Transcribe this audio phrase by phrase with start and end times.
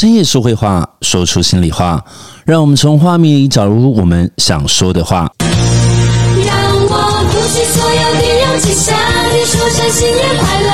[0.00, 2.02] 深夜说会话，说出心里话，
[2.46, 5.30] 让我们从画面里找出我们想说的话。
[5.40, 6.56] 让
[6.88, 8.96] 我鼓起所有的勇气，向
[9.30, 10.70] 你说声新年快乐。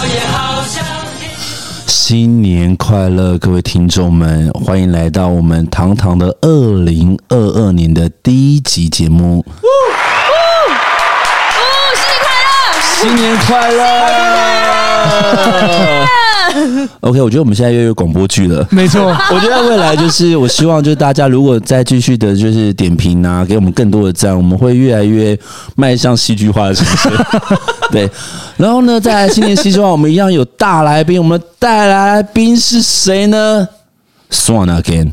[0.00, 0.82] 我也好想
[1.20, 1.30] 听。
[1.86, 9.36] 新年快乐，各位听众们，欢迎来到我们堂堂的二零二二年的第一集节目。
[9.36, 9.92] 呜呜
[10.74, 10.74] 呜！
[12.98, 13.78] 新年快乐！
[13.78, 14.77] 新年快乐！
[17.00, 18.66] OK，我觉得我们现在又有广播剧了。
[18.70, 25.38] 没错， 我觉得未来就是，我希望就是大家如果再继续的，就是点评啊，给我们更多的赞，我们会越来越
[25.76, 27.08] 迈向戏剧化的城市。
[27.92, 28.10] 对，
[28.56, 33.68] 然后呢，在新年新希望，我们一样有大来宾，我们带来宾是谁呢
[34.30, 35.12] ？Swan again。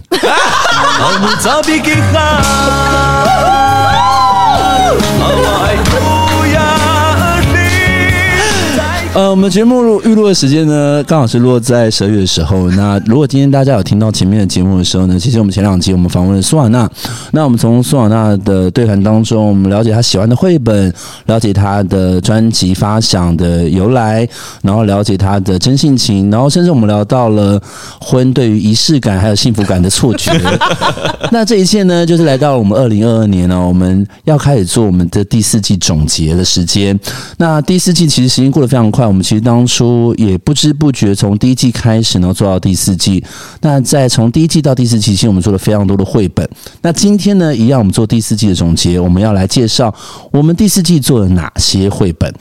[9.16, 12.70] 呃，我们节目预录的时间呢，刚好是落在十二月的时候。
[12.72, 16.90] 那如果今天大家有听到前面的节目的时候呢，其实我们前两集我们访问了苏瓦纳。
[17.32, 20.94] 那我们从苏瓦纳的对谈当中，我们了解他喜欢的绘本，
[21.28, 24.28] 了解他的专辑发想的由来，
[24.62, 27.58] 然后了解他的真性情，然后甚至我们聊到了
[28.02, 30.34] 婚对于仪式感还有幸福感的错觉。
[31.32, 37.00] 那这一切呢，就是来到了我们二零二二年呢，我们要开始做我们的第四季总结的时间。
[37.38, 39.05] 那第四季其实时间过得非常快。
[39.08, 43.24] 我们其实当初也不知不觉从第一季开始，然后做到第四季。
[43.62, 46.48] 那在从第一季到第四季，其实我们做了非常多的绘本。
[46.82, 49.94] 那今天呢，一样我们做第四季的总结，我们要来介绍
[50.32, 52.34] 我们第四季做了哪些绘本。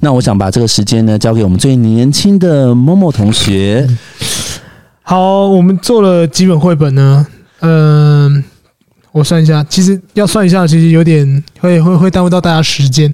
[0.00, 3.88] 那我想把这个时间呢，交给我们最年轻的某某同学。
[5.02, 7.26] 好，我们做了几本绘本呢？
[7.60, 8.44] 嗯、
[9.12, 13.10] 我算一下，其实要算一下，其实有点会会会耽误到大家时间。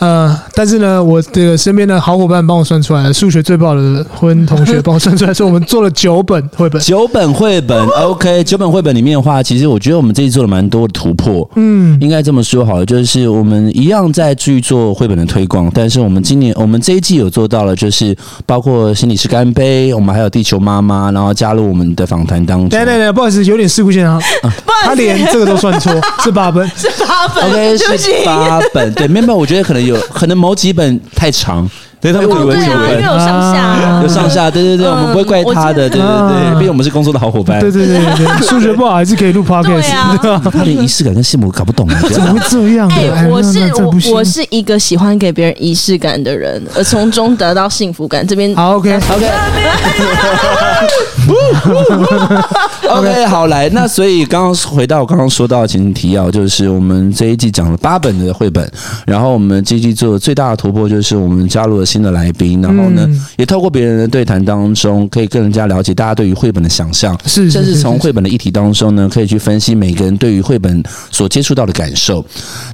[0.00, 22.68] 呃，但是呢，我这个身边的好伙伴帮我算出来了，数学最不好的婚同学帮我算出来，说我们做了九本绘本，九本绘本，OK，九本绘本里面的话，其实我觉得我们这一次做了蛮多的突破，嗯，应该这么说好了，就是我们一样在去做绘本的推广，但是我们今年我们这一季有做到了，就是包括心理师干杯，我们还有地球妈妈，然后加入我们的访谈当中。
[22.68, 24.54] 对对对，不好意思，有点事故现场，啊。
[24.84, 29.84] 他连这个都算错，是八本， 是八本，OK，是八本，对，没有，我觉得可能。
[29.84, 31.68] 有可能某几本太长，
[32.00, 39.88] 对他们以为以为有上下， 有上下，对对对，我们不会怪他的，对对对，毕竟我们是工作的好伙伴，对对对对， 数学不好还是可以录 podcast？
[40.50, 42.88] 他连仪式感跟幸福感搞不懂，怎么会这样？
[42.90, 48.26] 哎，我是我我是一个喜欢给别人仪式感的人，而从中得到幸福感。
[48.26, 49.30] 这边好，OK OK。
[52.90, 58.70] OK，好来，那所以刚刚回到我刚刚说到的前情提要，就是我们这一季讲了八本的绘本，
[59.06, 72.24] 然后我们这一季做的最大的突破就是我们加入了新的来宾，然后呢，也透过别人的对谈当中，可以更加了解大家对于绘本的想象，是，甚至从绘本的议题当中呢，可以去分析每个人对于绘本所接触到的感受。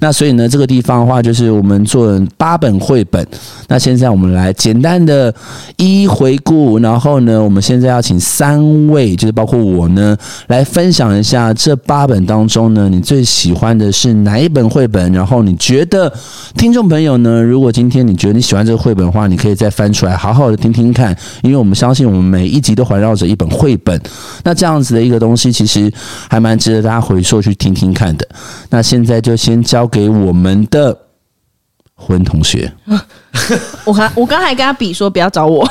[0.00, 3.26] 那所以呢，这个地方的话，就是我们做了八本绘本。
[3.68, 5.32] 那现在我们来简单的
[5.76, 10.16] 一一回顾，然后呢，我们现在要请三位，就是包括我呢。
[10.48, 15.12] 来分享一下这八本当中呢，你最喜欢的是哪一本绘本？
[15.12, 16.12] 然后你觉得
[16.56, 24.00] 听众朋友呢，如果今天你觉得你喜欢这个绘本的话，你可以再翻出来好好的听听看，因为我们相信我们每一集都环绕着一本绘本。
[24.42, 25.92] 那这样子的一个东西，其实
[26.28, 28.28] 还蛮值得大家回溯去听听看的。
[28.70, 30.96] 那现在就先交给我们的
[31.94, 32.72] 婚同学。
[33.84, 35.68] 我刚我刚才跟他比说不要找我，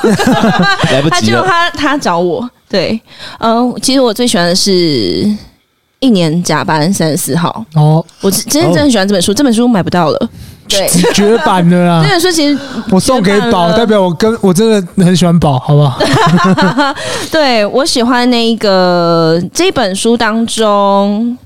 [0.92, 2.48] 来不及了，他他他找我。
[2.68, 3.00] 对，
[3.38, 4.72] 嗯，其实我最喜欢的是
[6.00, 10.30] 一年甲班三十四号哦，我真真的很喜欢这本书，这本书买不到了，
[10.68, 12.02] 对，绝版的啦。
[12.02, 12.58] 这本书其实
[12.90, 15.98] 我送给宝，代表我跟我真的很喜欢宝，好不好？
[17.30, 21.36] 对，我喜欢那一个这本书当中，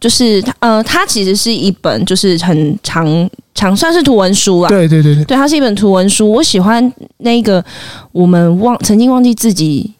[0.00, 4.68] 就是呃，它其实是一本就是很长长，算是图文书啊。
[4.68, 6.30] 对对对对，对，它是一本图文书。
[6.30, 7.64] 我喜欢那个
[8.12, 9.92] 我们忘曾经忘记自己。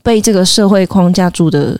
[0.00, 1.78] 被这个社会框架住的，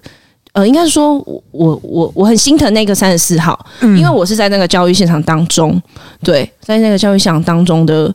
[0.58, 5.80] 呃，应该是说我我我我很心疼那个三十四号，因为我是在那个教育现场当中，
[6.20, 8.12] 对，在那个教育现场当中的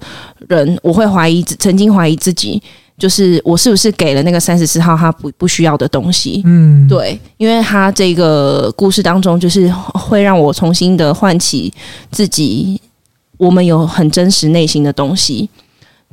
[0.49, 2.61] 人，我会怀疑，曾经怀疑自己，
[2.97, 11.73] 就是我是不是给了那个三十四号他不不需要的东西，嗯，对，因为他这个故事当中，就是会让我重新的唤起
[12.11, 12.81] 自己，
[13.37, 15.49] 我们有很真实内心的东西，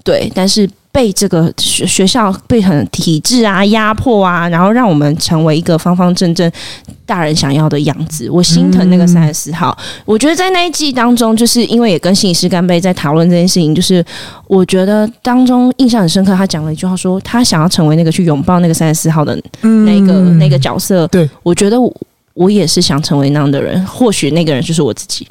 [0.05, 6.51] 对，但是被这个学学校被很体制啊压迫啊，然后让我们成为一个方方正正
[7.07, 8.29] 大人想要的样子。
[8.29, 9.77] 我心疼那个三十四号。
[9.81, 14.05] 嗯、我觉得在那一季当中，就是因为也跟心理师干杯在讨论这件事情，就是
[14.49, 16.35] 我觉得当中印象很深刻。
[16.35, 21.07] 他讲了一句话说，说他想要成为那个去拥抱那个三十四号的那个、嗯、那个角色。
[21.07, 21.93] 对，我觉得我，
[22.35, 23.85] 我也是想成为那样的人。
[23.87, 25.27] 或许那个人就是我自己。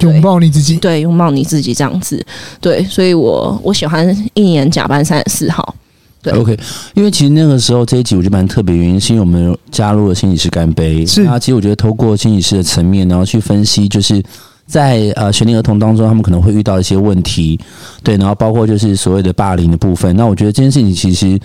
[0.00, 2.24] 拥抱你自己，对，拥抱你自己这样子，
[2.60, 5.74] 对，所以我我喜欢一年假扮三十四号，
[6.22, 6.58] 对，OK，
[6.94, 11.22] 因为其实那个时候这一集我觉得蛮特别，原因是因为我们加入了心理师干杯，是。
[11.24, 14.22] 啊，其实我觉得透过心理师的层面，然后去分析，就是
[14.66, 17.60] 在呃学龄儿童当中，他们可能会遇到一些问题，
[18.02, 21.38] 对，然后包括就是所谓的霸凌的部分，那我觉得这件事情其实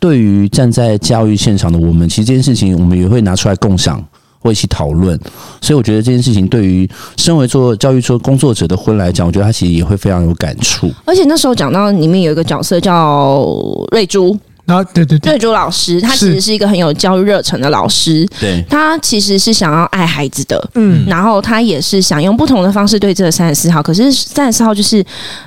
[0.00, 4.02] 对于站在教育现场的我们，其实这件事情我们也会拿出来共享。
[4.42, 5.18] 会一起讨论，
[5.60, 10.92] 所以我觉得这件事情对于身为做教育做工作者的婚来讲，我觉得他其实也会非常有感触。
[11.04, 13.46] 而且那时候讲到里面有一个角色叫
[13.92, 14.36] 瑞珠，
[14.66, 16.52] 啊，对对对，瑞珠老师，他其实是。
[16.52, 25.00] 一个很有教育热忱的老师，对，他其实是想要爱孩子的，嗯，然后他也是想用不同的方式对这个三十四号，可是三十四号就是，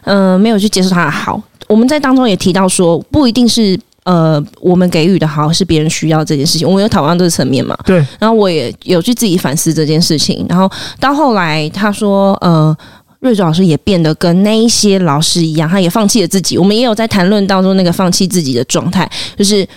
[0.06, 1.42] 嗯、呃，没有去接受他的好。
[1.68, 3.78] 我们在当中也提到说，不一定是。
[4.06, 7.76] 呃，我们给予的好是别人需要这件事情，我们有讨论这个层面嘛？
[7.86, 7.98] 对。
[8.20, 12.76] 然后我也有去自己反思这件事情，然后到后来他说，呃，
[13.20, 16.56] 瑞祖老师也变得跟那一些老师一样，他也放弃了自己。
[16.58, 19.68] 我们也有在谈论当中那个放弃自己的状态，就是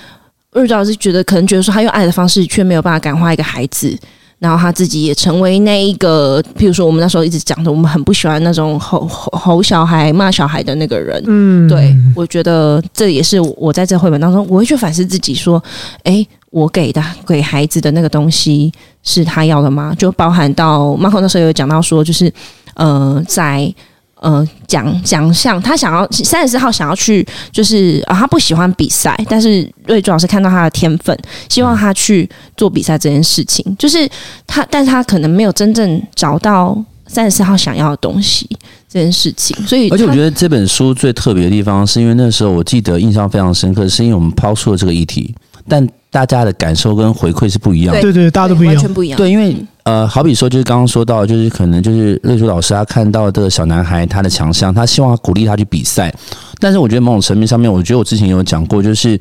[0.52, 3.98] 瑞祖老师觉得可能觉得说他用爱的方式却没有办法感化一个孩子。
[4.38, 11.23] 然后他自己也成为那一个，譬如说我们那时候一直讲的，我们很不喜欢那种吼吼吼小孩、骂小孩的那个人。
[11.26, 15.62] 嗯，对，我觉得这也是我在这绘本当中，我会去反思自己，说，
[16.05, 19.94] 诶，我给的给孩子的那个东西是他要的吗？
[19.99, 22.32] 就包含到 Marco 那时候有讲到说，就是
[22.75, 23.75] 呃，在。
[24.20, 31.16] 呃，奖奖项，他想要三十四号想要去，就是啊，他不喜欢比赛，但是瑞珠老师看到他的天分，
[31.48, 34.08] 希望他去做比赛这件事情，就是
[34.46, 36.76] 他，但是他可能没有真正找到
[37.06, 38.48] 三十四号想要的东西
[38.88, 45.32] 这件事情，所以，而且我觉得这本书最特别的地方，是因为那时候我记得印象非常深刻，是因为我们抛出了这个议题，
[45.68, 49.56] 但大家的感受跟回馈是不一样的，对对，大家都不一样，完全不一样，对，因为。
[49.88, 56.14] 呃，好比说，就是刚刚说到，就是可能就是瑞珠老师他看到这个小男孩他的强项，他希望他鼓励他去比赛。
[56.58, 59.19] 但是我觉得某种层面上面，我觉得我之前有讲过，就是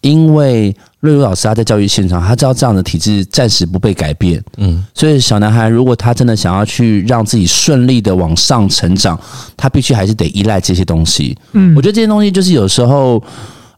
[0.00, 9.20] 因为瑞珠老师他在教育现场，他知道这样的体制暂时不被改变，嗯，所以小男孩如果他真的想要去让自己顺利的往上成长，
[9.58, 11.36] 他必须还是得依赖这些东西。
[11.52, 13.22] 嗯，我觉得这些东西就是有时候，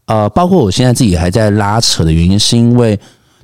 [0.05, 2.97] 呃，包括我现在自己还在拉扯的原因，是因为。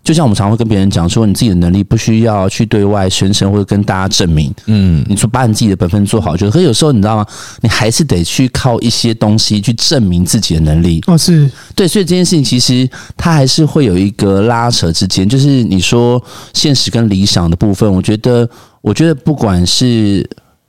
[0.07, 4.55] 就像我们常会跟别人讲说，你自己的能力不需要去对外宣称或者跟大家证明。
[4.67, 6.53] 嗯，你说把你自己的本分做好就可。
[6.53, 7.27] 可有时候你知道吗？
[7.61, 11.03] 你还是得去靠一些东西去证明自己的能力。
[11.09, 16.23] 哦，是对，所以这件事情其实它还是会有一个拉扯之间，就是你说
[16.55, 17.93] 现实跟理想的部分。
[17.93, 18.49] 我觉得，
[18.81, 20.25] 我觉得不管是。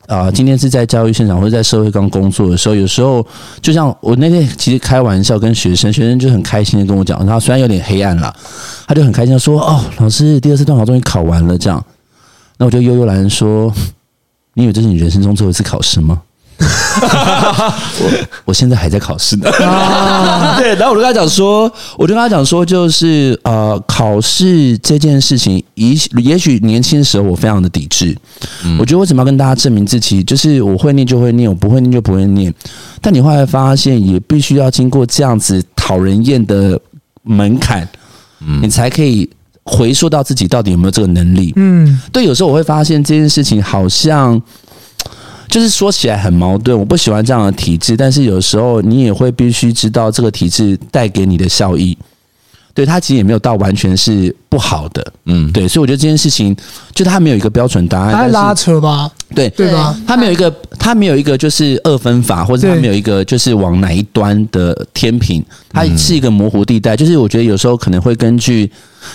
[0.08, 3.26] 啊、今天是在教育现场或者在社会刚工作的时候，有时候
[3.62, 8.34] 就像我那天其实开玩笑跟学生，学生就很开心的跟我讲，他虽然有点黑暗了，
[8.88, 11.84] 他就很开心说：“哦，老师，第二次段考终于考完了。”这样，
[12.58, 13.72] 那我就悠悠然说
[14.56, 16.22] ：“你以为这是你人生中最后一次考试吗？”
[18.00, 19.50] 我我现在还在考试呢。
[19.64, 28.18] 啊， 对，然后我就跟他讲说，我就跟他讲说，就是呃，考试这件事情，也也许年轻的时候我非常的抵制，
[28.66, 30.24] 嗯，我觉得为什么要跟大家证明自己？
[30.24, 32.54] 就是我会念就会念，我不会念就不会念。
[33.02, 36.80] 但你后来发现，也必须要经过这样子讨人厌的
[37.24, 37.88] 门槛，
[38.42, 39.30] 嗯，你才可以
[39.64, 41.54] 回溯到自己到底有没有这个能力。
[41.56, 44.42] 嗯，对，有时候我会发现这件事情好像。
[45.50, 51.98] 就是说起来很矛盾，我不喜欢这样的体制，但是有时候你也会必须知道这个体制带给你的效益。
[52.78, 56.56] 对，它其实也没有到完全是不好的，嗯，对，所以我觉得这件事情
[56.94, 60.00] 就它没有一个标准答案，它拉扯吧，对对吧？
[60.06, 66.96] 它没有一个，它没有一个就是二分法，或者它没有一个就是往哪一端的天平，它是一个模糊地带。
[66.96, 68.72] 就是我觉得有时候可能会根据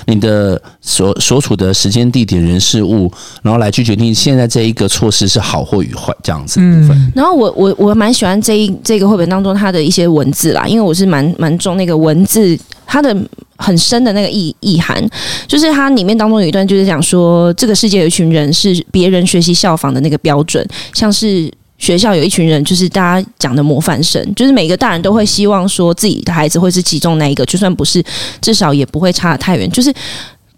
[0.07, 3.09] 你的所所处的时间、地点、人、事物，
[3.43, 6.59] 然后来去决定现在这一个措施是好或与坏这样子。
[6.61, 12.59] 嗯，然后我我我蛮喜欢这一这个绘本当中它的一些文字啦，因为我是蛮蛮重那个文字。
[12.93, 13.17] 它的
[13.57, 15.03] 很深的那个意意涵，
[15.47, 28.05] 就是它里面当中有一段，就是讲说，这个世界有一群人是别人学习效仿的那个标准，像是学校有一群人，就是大家讲的模范生，就是每个大人都会希望说自己的孩子会是其中那一个，就算不是，
[28.43, 29.71] 至少也不会差得太远。
[29.71, 29.91] 就是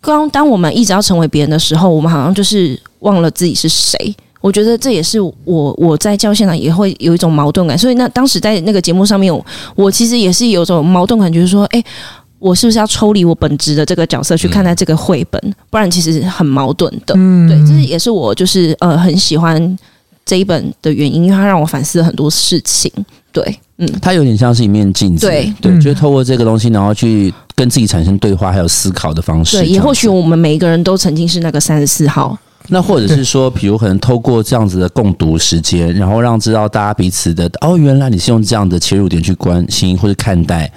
[0.00, 4.12] 刚当我们一直要成为别人的时候，我们好像就是忘了自己是谁。
[4.40, 9.32] 我觉得这也是我我在教现场也会有一种矛盾感，所以那当时在那个节目上面，
[9.74, 11.82] 我，其实也是有种矛盾感，就是说，哎，
[12.44, 15.40] 我是不是要抽离我本职的这个角色去看待这个绘本？
[15.46, 17.14] 嗯、不然其实很矛盾的。
[17.16, 19.78] 嗯，对，这是也是我就是呃很喜欢
[20.26, 22.92] 这一本的原因，因为它让我反思了很多事情。
[23.32, 29.56] 对，嗯，它有点像是一面镜子，对对，就是透过这个东西，然后去跟自己产生对话，还有思考的方式。
[29.56, 32.36] 对，也或许我们每一个人都曾经是那个三十四号。
[32.68, 40.70] 那或者是说， 比如可能透过这样子的共读时间，然后让知道大家彼此的哦，原来你是用这样的切入点去关心或者看待。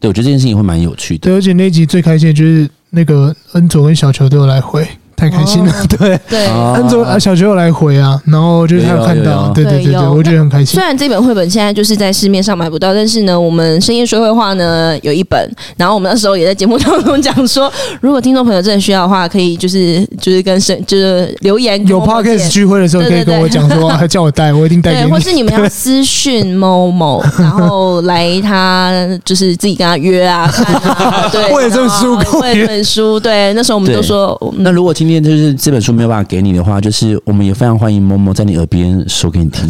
[0.00, 1.28] 对，我觉得这件事情会蛮有趣的。
[1.28, 4.88] 对，而且那一集最开心的就是那个恩佐跟小球都有来回。
[5.20, 6.18] 太开心了， 对。
[6.28, 10.66] 对，安卓啊，小学有来回啊，然后就是他有看到，对对对对，我觉得很开心。
[10.66, 15.38] 虽然这本绘本现在就是在市面上买不到，但是呢，我们深夜说绘话呢有一本，
[15.76, 25.10] 然后我们那时候也在节目当中讲说，如果听众朋友真的需要的话，可以就是就是跟深就是留言，有 podcast 聚会的时候可以跟我讲说，还叫我带，我一定带给你。
[25.10, 28.92] 或是你们要私讯某某，然后来他
[29.24, 30.50] 就是自己跟他约啊，
[31.32, 39.66] 对，为了这本书，为了这本书，对，那时候我们都说，那如果今天就是这本书没有办法给你的话，就是我们也非常欢迎默默在你耳边说给你听。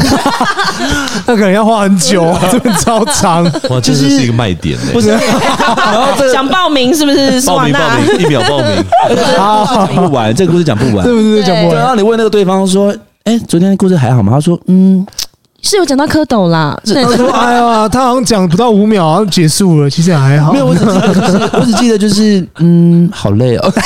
[1.27, 3.45] 那可能要花很久啊， 这本超长。
[3.71, 4.93] 哇，这是一个卖点呢。
[4.93, 7.41] 不是， 然后想报名是不是？
[7.43, 8.85] 报名报名，一秒报名。
[9.37, 11.43] 讲不完，这个故事讲不完，对不对？
[11.43, 11.77] 讲不完。
[11.77, 12.95] 然后你问那个对方说
[13.25, 15.05] ：“哎，昨天的故事还好吗？”他说：“嗯，
[15.63, 23.73] 是有讲到蝌蚪啦。”他说：“哎呀，他好像讲不到五秒就结束了，其实还好。”没有，我只记得就是， 我只记得就是，嗯，好累哦。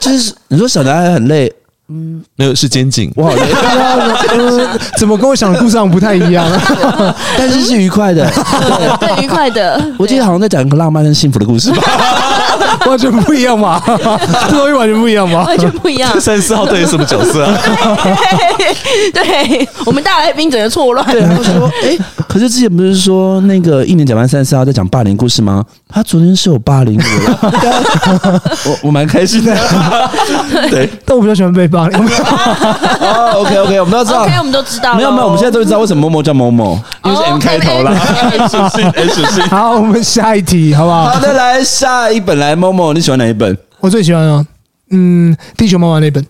[0.00, 1.52] 就是你说小男孩很累，
[1.88, 3.42] 嗯，没有是肩颈，我好累，
[4.34, 6.44] 嗯，怎么跟我想的故事上不太一样？
[7.38, 8.30] 但是是愉快的，
[9.22, 9.80] 愉快的。
[9.98, 11.82] 我记得好像在讲一个浪漫跟幸福的故事吧，
[12.86, 16.20] 完全不一样嘛， 这东西完全不一样嘛，完全不一样。
[16.20, 17.58] 三十四号对什么角色啊？
[19.12, 21.06] 对，对我们大来宾整个错乱。
[21.10, 21.96] 对，他说，哎，
[22.28, 25.64] 可是之前不是说那个一年讲完三十四号在讲霸凌故事吗？
[25.88, 29.54] 他昨天是有霸凌我，我我蛮开心的。
[30.70, 31.98] 对，但我比较喜欢被霸凌。
[33.00, 34.94] 哦，OK OK，我们都知道，OK，我们都知道。
[34.94, 37.94] 没有没有，我们现在都知道为什么某某叫某某，因为是 M 开头了。
[38.48, 39.42] 属性 M 属性。
[39.48, 41.10] 好，我们下一题，好不好？
[41.10, 43.56] 好的，来下一本，来某某，你喜欢哪一本？
[43.78, 44.44] 我最喜欢啊，
[44.90, 46.24] 嗯，地球妈妈那本。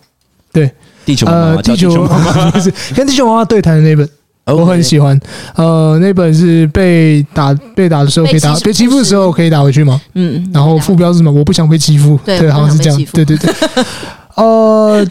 [0.52, 0.70] 对，
[1.06, 4.06] 地球妈妈，地球妈妈不是 跟地球妈妈对谈的那本。
[4.44, 5.18] 我很喜欢，
[5.54, 9.98] 呃，那本是被打被打的时候可以打，被欺负的时候可以打回去吗？
[10.14, 11.32] 嗯，然后副标是什么？
[11.32, 13.50] 我不想被欺负，对，好像是这样，对对对。
[14.34, 15.06] 呃，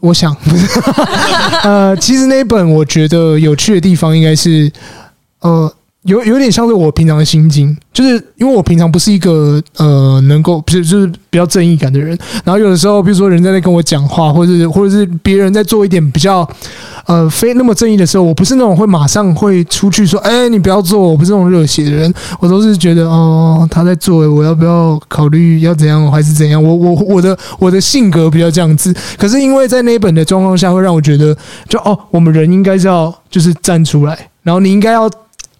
[0.00, 0.36] 我想，
[1.64, 4.70] 呃，其实那本我觉得有趣的地方应该是，
[5.40, 5.72] 呃。
[6.04, 12.10] 有有点像是我平常的心境，就是因为我平常不是一个呃能够不是就是比较正义感的人，
[12.44, 16.46] 然后有的时候比如说人在那跟我讲话，或者是或者是别人在做一点比较
[17.06, 31.34] 呃非那么正义的时候，我不是那种会马上会出去说，哎，你不要做，我不是那种热血的人，我都是觉得哦他在做，我要不要考虑要怎样还是怎样，我我我的我的性格比较这样子，可是因为在那本的状况下，会让我觉得
[31.66, 35.10] 就哦我们人应该是要就是站出来，然后你应该要。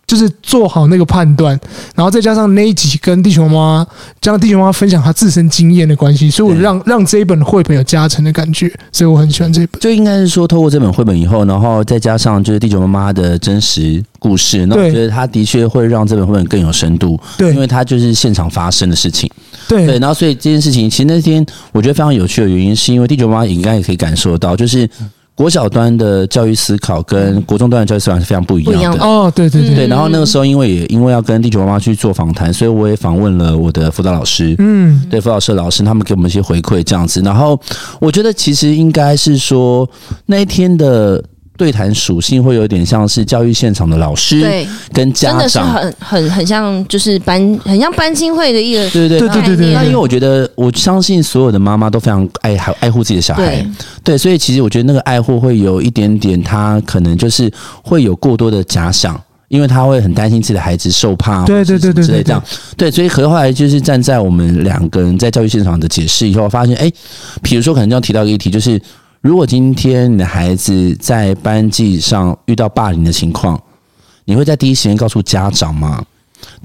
[0.06, 1.58] 就是做好那个判断，
[1.94, 3.87] 然后再加上那一集跟地球妈妈，
[4.20, 9.80] 加上地球妈妈分享她自身经验的关系，所以我让让这一本绘本有加成的感觉，所以我很喜欢这本。
[9.80, 17.18] 就应该是说，透过这本绘本以后，然后再加上就是地球妈妈的真实故事，那我觉得它的确会让这本绘本更有深度。
[17.38, 19.30] 对，因为它就是现场发生的事情。
[19.68, 24.88] 对对，然后所以这件事情，其实那天我觉得非常有趣的原因，是因为地球妈妈应该也可以感受到，就是。
[25.35, 29.87] 国小端的教育思考跟国中端的教育思考是非常不一样的哦，对对对对。
[29.88, 37.21] 然后那个时候，因为也因为要跟地球妈妈去做访谈，所以我也访问了我的辅导老师，嗯，对，辅导社老师，他们给我们一些回馈这样子。
[37.23, 37.61] 然后
[38.00, 39.88] 我觉得其实应该是说
[40.26, 41.23] 那一天的。
[41.56, 49.73] 对谈属性会有点像是教育现场的老师，对，跟家长，真的是很很很像，就是班很像班亲会的一个，对对对对对对。
[49.73, 53.66] 那因为我觉得，我相信所有的妈妈都非常爱爱爱护自己的小孩，对，
[54.02, 57.49] 对，所以其实我觉得那个爱护会有一点点，他可能就是
[57.82, 62.42] 会有过多的假想，因为他会很担心自己的孩子受怕，对对对对对，这样，
[62.76, 66.90] 对，所以和后来就是站在我们两个人在教育现场的解释以后，发现，哎，
[67.42, 68.80] 比如说可能就要提到一个议题，就是。
[69.25, 73.59] 如果今天你的孩子在班级上遇到霸凌的情况，
[74.26, 76.04] 你会在第一时间告诉家长吗？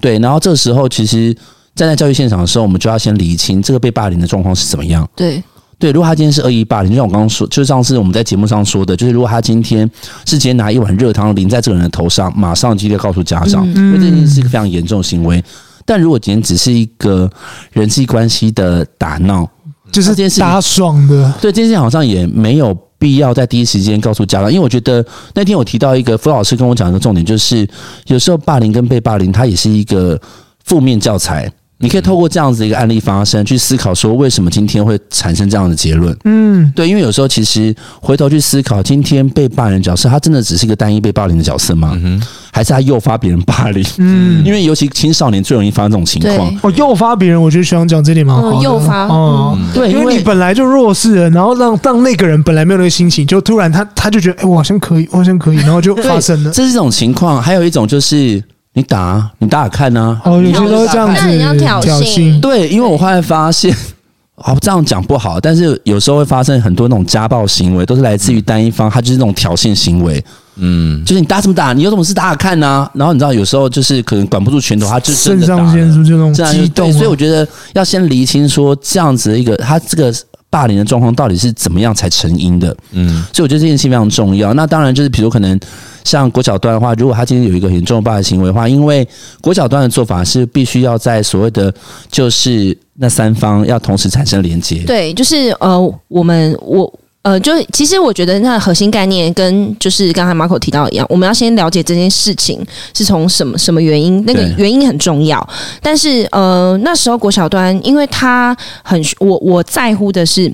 [0.01, 1.33] 对，然后这个时候其实
[1.73, 5.09] 站在教育现场的时候，我们就要先理清这个被霸凌的状况是怎么样。
[5.15, 5.41] 对
[5.77, 9.89] 对，如果他今天是恶意霸凌，就像我刚刚说，就上次我们在节目上说的，就是如果他今天
[10.25, 15.41] 是直接拿一碗热汤淋在这个人的头上，马上就要告诉家长，因为这件事是一个非常严重的行为。
[15.85, 17.31] 但如果今天只是一个
[17.71, 19.49] 人际关系的打闹。
[19.91, 27.67] 就是这件事情打爽的，对这件事情好像也没有必要在第一时间告诉家长，因为我觉得那天我提到一个傅老师跟我讲的重点，就是
[28.07, 30.19] 有时候霸凌跟被霸凌，它也是一个
[30.65, 31.51] 负面教材。
[31.81, 36.15] 你可以透过这样子的一个案例发生，去思考说为什么今天会产生这样的结论。
[36.25, 41.97] 嗯，对，因为有时候其实回头去思考，今天被霸凌角色，他真的只是一个单一被霸凌的角色吗？
[42.03, 42.21] 嗯
[42.51, 43.85] 还是他诱发别人霸凌？
[43.99, 46.53] 嗯，因为尤其青少年最容易发生这种情况。
[46.61, 48.57] 哦诱发别人，我觉得学长讲这点蛮好的。
[48.57, 56.51] 嗯诱发哦，对，因为你本来就弱势了，然后让让那个人本来没有那个心情，就突然他他就觉得，哎，我好像可以，我好像可以，然后就发生了。
[56.51, 58.43] 这是一种情况，还有一种就是
[58.79, 60.21] 你打啊，你打打看啊。
[60.23, 62.39] 哦，有些都这样那你要子挑衅衅。
[62.39, 63.75] 对，因为我后来发现，
[64.35, 70.23] 哦，这样讲不好，但是有时候会发生很多那种家暴行为，都是来自于单一方，他就是那种挑衅行为。
[70.61, 72.89] 嗯，就是你打什么打，你有什么事打打看啊。
[72.93, 80.13] 然后你知道，有时候就是可能管不住拳头，他就真肾的打了上腺素就那种这样就激动所以我觉得要先厘清说，这样子的一个他这个
[80.49, 82.75] 霸凌的状况到底是怎么样才成因的。
[82.91, 84.53] 嗯，所以我觉得这件事情非常重要。
[84.53, 85.59] 那当然就是，比如可能
[86.03, 89.07] 像国小端的话，如果他今天有一个很严重的霸凌行为的话，因为
[89.41, 91.73] 国小端的做法是必须要在所谓的
[92.09, 94.83] 就是那三方要同时产生连接。
[94.85, 96.91] 对，就是呃，我们我
[97.21, 105.49] 呃，就其实我觉得那核心概念跟就是刚才 Marco 提到一样，我们要先了解这件事情是从什么什么原因，那个原因很重要。
[105.81, 110.51] 但是呃，那时候国小端，因为他很我我在乎的是。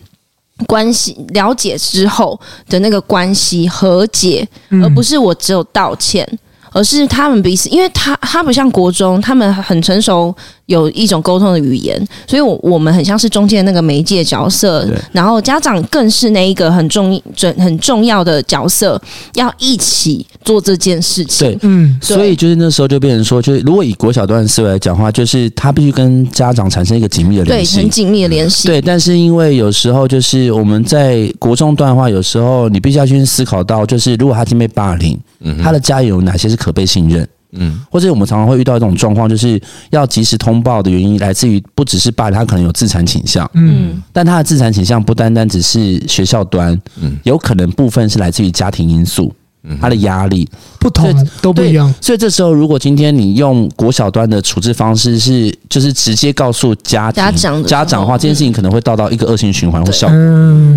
[0.68, 4.48] 关系了解之后的那个关系和解，
[4.82, 6.26] 而不是我只有道歉，
[6.72, 10.34] 而是他们彼此，因为他他不像国中，他们很成熟，
[10.68, 19.00] 有一种沟通的语言，所以我我们很像是中间那个媒介角色，然后家长更是那一个很重准很重要的角色，
[19.36, 21.48] 要一起做这件事情。
[21.48, 27.78] 对，嗯，所以就是那时候就变成说，就是如果以国小段思维来讲的话，就是他必须跟家长产生一个紧密的，联系。
[27.78, 28.68] 很紧密的联系。
[28.68, 35.20] 对，但是因为有时候就是我们在国中段的话，有时候你必须要去思考到，就是如果他今天被霸凌，
[35.62, 37.28] 他的家人有哪些是可被信任？
[37.58, 47.18] 嗯，或者我们常常会遇到一种状况，就是要及时通报的原因来自于不只是爸，他可能有自残倾向，嗯，但他的自残倾向不单单只是学校端，嗯。
[47.24, 49.34] 有可能部分是来自于家庭因素，
[49.82, 50.48] 他的压力。
[50.80, 51.92] 不同都不一样。
[52.00, 60.08] 所以这时候，如果今天你用国小端的处置方式是，就是直接告诉家庭家长的家长的话，这件事情可能会到到一个恶性循环或效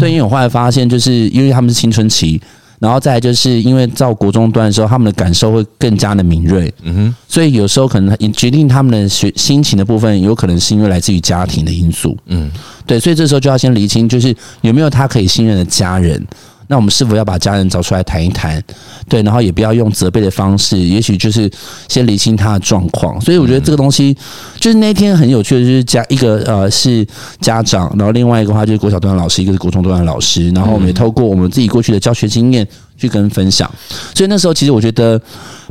[0.01, 2.41] 对，因为我后来发现，就是因为他们是青春期，
[2.79, 12.17] 然后再来就是因为到国中端的时候，他们的感受会更加的敏锐，嗯哼，所以有时候可能决定他们的学心情的部分，有可能是因为来自于家庭的因素。
[12.27, 12.51] 嗯，
[12.87, 16.25] 对，所以这时候就要先厘清，就是有没有他可以信任的家人。
[16.69, 18.63] 那我们是否要把家人找出来谈一谈？
[19.09, 21.51] 对，然后也不要用责备的方式，也许就是
[21.89, 23.21] 先理清他的状况。
[23.21, 24.17] 所以我觉得这个东西，
[24.61, 27.07] 就是那天很有趣的，就是家一个呃是
[27.41, 32.67] 家长，然后另外一个话就是国小段老师，一个是国中段老师，然后我们也透过我们自己过去的教学经验
[32.99, 33.71] 去跟分享。
[34.15, 35.21] 所以那时候其实我觉得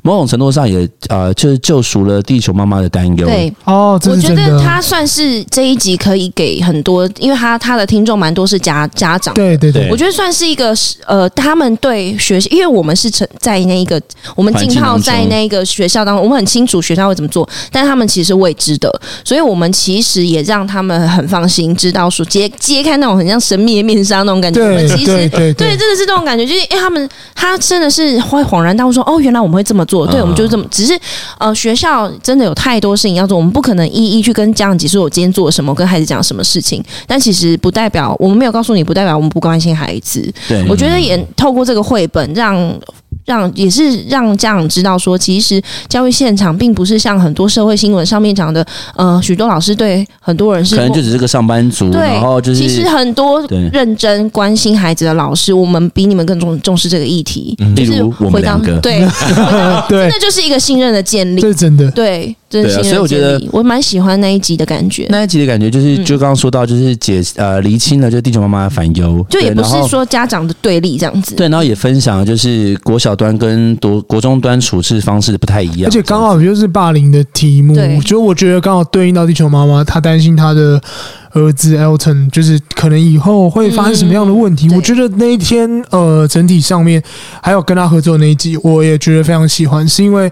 [0.03, 3.27] 某种程度上也呃就是救赎了地球妈妈的担忧。
[3.27, 4.38] 对，哦，我觉。
[4.38, 9.33] 得他算是这一集可以给很多，因为他他的听众蛮多是家家长。
[9.33, 10.75] 对对对对我觉得算是一个
[11.07, 13.99] 呃，他们对学习，因为我们是成在那一个
[14.36, 18.91] 我们浸泡在那个学校当中，我们很清楚学校会怎么做，但他们其实是未知的，
[19.23, 24.62] 所以我们其实也让他们很放心，知道说揭揭开那种很像神秘的面纱那种感觉。
[24.62, 30.99] 我们对其实对对对，真的是这种感觉，就是因为他们他真的是会恍然大悟说，哦，原来我们会这么做，对，我们就是这么，只是
[31.39, 40.31] 呃，学校真的有太多事情要做，我们不可能一一去跟家长解释我今天做了什么，跟孩子讲什么事情，但其实不代表我们没有告诉你，不代表我们不关心孩子。
[40.47, 42.77] 对，我觉得也透过这个绘本让。
[43.27, 57.55] 让也是让家长知道说，其实教育现场并不是像很多社会新闻上面讲的，呃，许多老师对很多人是可能就只是个上班族，对，然后就是其实很多认真关心孩子的老师，我们比你们更重重视这个议题。
[57.75, 58.99] 就是例如我们回到两个对，
[59.89, 61.49] 对真的就是一个信任的建立这。
[61.49, 61.91] 是真的。
[61.91, 65.05] 对，真的所以我觉得我蛮喜欢那一集的感觉。
[65.09, 71.35] 那一集的感觉就是，就刚刚说到，就是解呃厘清了，就是地球妈妈的烦忧，就也不是说家长的对立这样子。
[71.35, 80.80] 对，然后也分享了就是国小端跟国国中端处置方式不太一样，而且刚好就是霸凌的题目，就我觉得刚好对应到地球妈妈，她担心她的
[81.34, 84.67] 儿子 Elton 就是可能以后会发生什么样的问题。
[84.67, 87.01] 嗯我觉得那一天呃整体上面
[87.41, 90.32] 还有跟他合作的那一集，我也觉得非常喜欢，是因为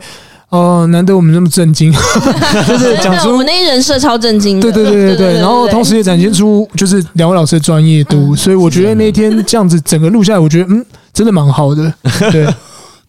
[0.50, 1.91] 呃难得我们那么震惊，
[2.67, 3.45] 就是讲出，我出们。
[3.45, 4.71] 那一人设超震惊的。
[4.71, 11.91] 对对对对对，然后同时也展现出就是两位老师的专业度，嗯所以我觉得那天这样子整个录下来，我觉得嗯真的蛮好的，
[12.32, 12.45] 对。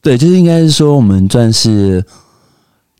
[0.06, 2.04] 对，就是应该是说我们算是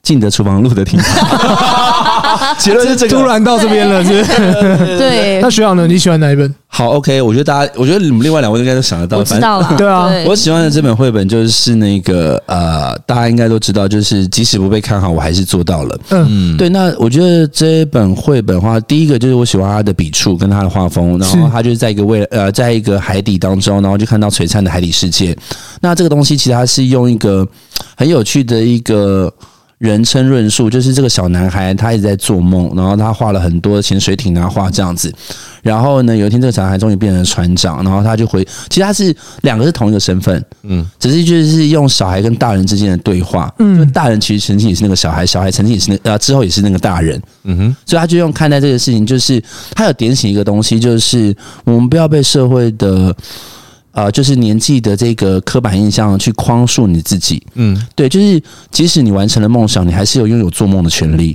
[0.07, 2.55] 进得厨房，入得厅堂。
[2.59, 3.17] 结论是这个。
[3.17, 4.97] 突然到这边了，是不是？
[4.97, 5.85] 对那，学长呢？
[5.89, 6.55] 你喜欢哪一本？
[6.69, 9.19] 好，OK，我觉得大家，我觉得你们另外两位应该都想得到。
[9.19, 9.75] 我知道了。
[9.77, 15.99] 对啊我喜欢的这本绘本就是那个呃，大家应该都知道，就是即使不被看好，我还是做到了。
[16.11, 25.37] 嗯，对，那我觉得这一本绘本的话，第一个就是我喜欢它的笔触跟它的画风，然后它就是在一个未呃，在一个海底当中，然后就看到璀璨的海底世界。
[25.81, 27.45] 那这个东西其实它是用一个
[27.97, 29.33] 很有趣的一个。
[29.79, 35.13] 人称论述，就是这个小男孩他一直在做梦，然后他画了很多潜水艇啊，画这样子。
[35.63, 49.43] 然后呢，有一天这个小男孩终于变成了船长，然后他就回，其实他是两个是同一个身份，嗯，只是就是用小孩跟大人之间的对话，嗯，大人其实曾经也是那个小孩，小孩曾经也是那呃之后也是那个大人，嗯哼，所以他就用看待这个事情，就是
[49.75, 53.15] 他有点醒一个东西，就是我们不要被社会的。
[53.97, 58.39] 啊、呃，就是年纪的这个刻板印象去框束你自己，嗯，对，就是
[58.71, 61.35] 即使你完成了梦想，你还是有拥有做梦的权利。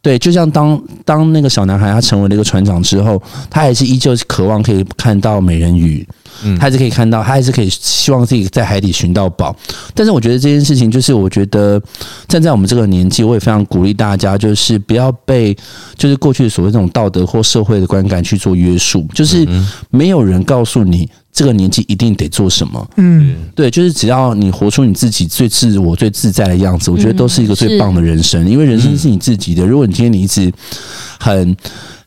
[0.00, 6.06] 对，就像当当那个小男孩他成为了一个船长之后，他还是依旧渴望可以看到美人鱼，
[6.44, 9.54] 嗯，他还是可以看到，他还是可以希望自己在海底寻到宝。
[9.94, 11.82] 但是我觉得这件事情，就是我觉得
[12.26, 15.54] 站在我们这个年纪，我也非常鼓励大家，就是不要被
[15.96, 19.46] 就是过去的所谓这种道德或社会的观感去做约束，就是
[19.90, 21.06] 没有人告诉你。
[21.38, 22.90] 这个年纪一定得做什么？
[22.96, 28.44] 嗯，对，就是只要你活出你自己最自我、最自在的样子，我觉得都是一个最棒的人生。
[28.50, 29.64] 因为人生是你自己的。
[29.64, 30.52] 如果你今天你一直
[31.20, 31.56] 很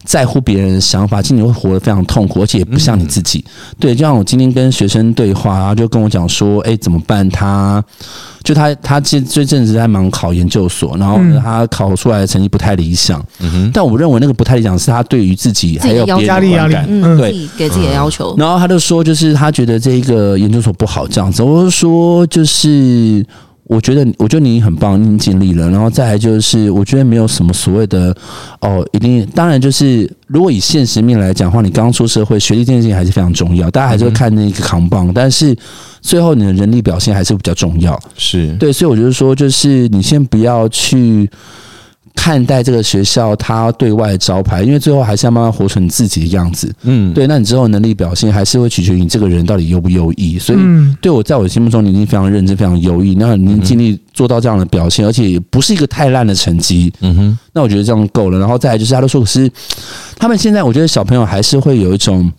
[0.04, 3.44] 在乎别人的想法，其实你会活得非常痛苦，而且也不像你自己。
[3.80, 7.28] 对，就像我今天跟学生对话，然后就跟我讲说：“哎，怎么办？
[7.30, 7.84] 他
[8.44, 13.24] 就他他这这阵子在忙考研究所，然后，他考出来的成绩不太理想。
[13.40, 18.36] 嗯哼，但我认为那个不太理想是他对于自己还有别人的观感，嗯，对，给自己的要求。
[18.38, 21.44] 然后他就说，就是他觉得这一个研究所不好这样子。
[21.44, 23.26] 我就说，就是。
[23.64, 25.70] 我觉得，我觉得你很棒，你尽力了。
[25.70, 28.16] 然后再来就是，我觉得没有什么所谓的
[28.60, 29.26] 哦，一定。
[29.34, 35.12] 当然，就是如果以现实面来讲的话，你刚出社会，学历这件事情还是非常重要，大家还是会看那个扛棒。
[35.14, 35.56] 但是
[36.02, 37.98] 最后你的人力表现还是比较重要。
[38.18, 41.30] 是对，所以我觉得说，就是你先不要去。
[42.16, 46.74] 看待这个学校，它对外的招牌，因为最后还是要慢慢活成你自己的样子。
[46.84, 50.38] 嗯，对，那你之后能力表现还是会取决于你这个人到底优不优异。
[50.38, 50.60] 所以，
[51.02, 53.16] 对我在我心目中，你已经非常认真、非常优异。
[53.16, 56.92] 那你尽力做到这样的表现，而且也不是一个太烂的成绩。
[57.02, 58.38] 嗯哼，那我觉得这样够了。
[58.38, 59.52] 然后再来就是，他都说，可是
[60.18, 62.32] 他们现在，我觉得小朋友还是会有一种。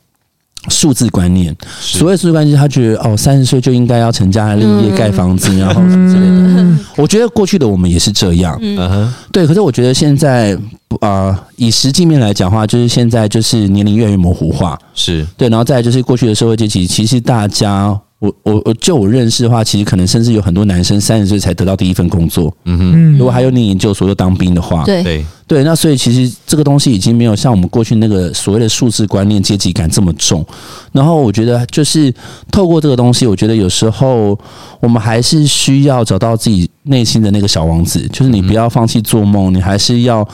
[0.68, 6.79] 数字观念，所谓数字观念，他觉得哦，三十岁就应该要成家立业、盖房子，然后什么之类的。
[6.96, 9.46] 我觉得过去的我们也是这样，嗯哼，对。
[9.46, 10.55] 可是我觉得现在
[11.01, 15.48] 啊、呃，以实际面来讲的话，就是现在就是年龄越来越模糊化，是对。
[15.48, 17.98] 然后再来就是过去的社会阶级，其实大家。
[18.22, 22.54] 我我我就我认识的话，其实可能甚至有很多男生三十岁才得到第一份工作。
[22.66, 30.46] 嗯哼，如果还有念研究所又当兵的话，对对对，那所以其实这个东西已经没有像我们过去那个所谓的数字观念、阶级感这么重。
[30.92, 32.14] 然后我觉得就是
[32.52, 34.38] 透过这个东西，我觉得有时候
[34.78, 40.26] 我们还是需要找到自己内心的那个小王子，就是你不要放弃做梦，你还是要。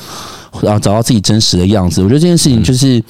[0.62, 3.00] 然后找到自己真实的样子，我觉得这件事情就是，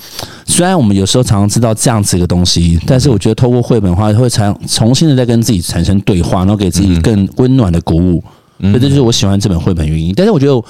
[0.44, 8.22] 虽然我们有时候常常知道这样子一个东西，但是我觉得透过绘本的话，会产重新的再跟自己产生对话，然后给自己更温暖的鼓舞。
[8.60, 10.12] 所以这就是我喜欢这本绘本原因。
[10.14, 10.62] 但是我觉得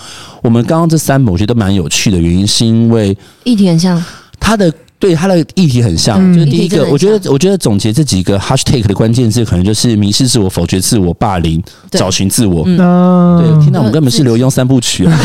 [0.43, 4.05] 我们刚刚这三本我觉得蛮有趣的原因，是因为议题很像
[4.39, 4.73] 它的。
[4.99, 12.65] 对他的议题很像，就是第一个，我觉得，我觉得总结这几个 hashtag 的关键字，可能就是迷失自我、否决自我、霸凌、找寻自我。
[12.67, 15.17] 嗯，对，听到我们根本是刘墉三部曲啊，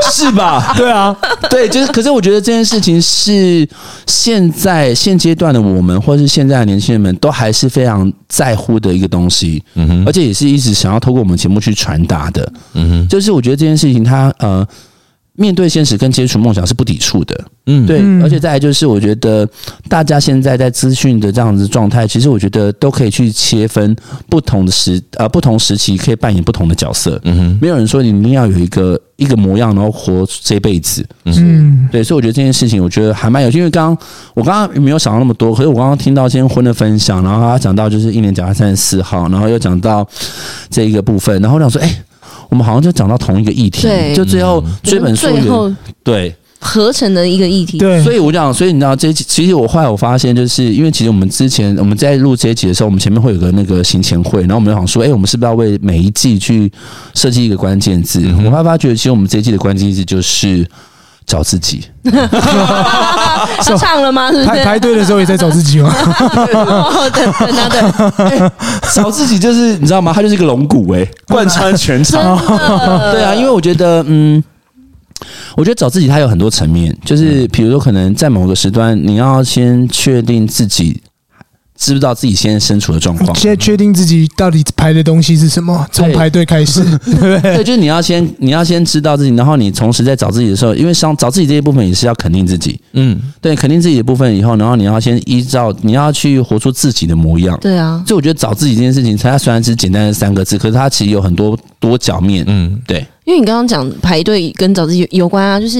[0.12, 0.74] 是吧？
[0.76, 1.16] 对啊，
[1.48, 3.66] 对，就是，可是我觉得这件事情是
[4.06, 14.66] 现在现阶段的我们，或是现在的年轻人们都还是非常在乎的一个东西，嗯哼，而且也是一直想要透过我们节目去传达的，嗯哼，就是我觉得这件事情它呃。
[15.40, 19.48] 面对现实跟接触梦想是不抵触的，嗯，对，而且再来就是，我觉得
[19.88, 23.96] 大家现在在资讯的这样子状态，其实我觉得都可以去切分
[24.28, 40.06] 不同的时呃不同时期可以扮演不同的角色，嗯哼，没有人说你一定要有一个一个模样，然后活这辈子，嗯，对，所以我觉得这件事情，我觉得还蛮有趣，因为刚刚我刚刚没有想到那么多，可是我刚刚听到今天婚的分享，然后他讲到就是一年讲到三十四号，然后又讲到
[40.68, 42.04] 这一个部分，然后我想说，哎。
[42.50, 46.34] 我们好像就讲到同一个议题，对，就最后这本书有对。
[46.62, 56.70] 合成的一个议题，对，所以我讲，所以你知道这一集，其实我后来我发现，就是因为其实我们之前我们在录这一集的时候，我们前面会有个那个行前会，然后我们就想说，哎，我们是不是要为每一季去
[57.14, 58.20] 设计一个关键字？
[58.26, 60.68] 嗯、我发发觉，其实我们这一季的关键字就是
[61.30, 61.84] 找自己。
[62.02, 64.32] 他唱了吗？
[64.32, 64.46] 是不是？
[64.46, 65.94] 排排队的时候也在找自己吗？
[65.94, 68.52] 哦，等等他的，
[68.92, 70.12] 找自己就是你知道吗？
[70.12, 72.36] 他就是一个龙骨哎、贯穿全场。
[73.12, 74.42] 对啊，因为我觉得，嗯，
[75.56, 81.00] 我觉得找自己，它有很多层面，就是比如说，可能在某个时段，你要先确定自己
[81.80, 83.34] 知不知道自己现在身处的状况。
[83.34, 87.40] 现在确定自己到底排的东西是什么，从排队开始，对不对？
[87.40, 97.58] 对，就是你要先，你要先知道自己，然后你同时在找自己的时候，因为像找自己这一部分也是要肯定自己，嗯，对，肯定自己的部分以后，然后你要先依照，你要去活出自己的模样。
[97.62, 102.44] 对啊，所以我觉得找自己这件事情，它虽然是简单的三个字，可是它其实有很多多角面。
[102.46, 105.78] 嗯，对，因为你刚刚讲排队跟找自己有关啊，就是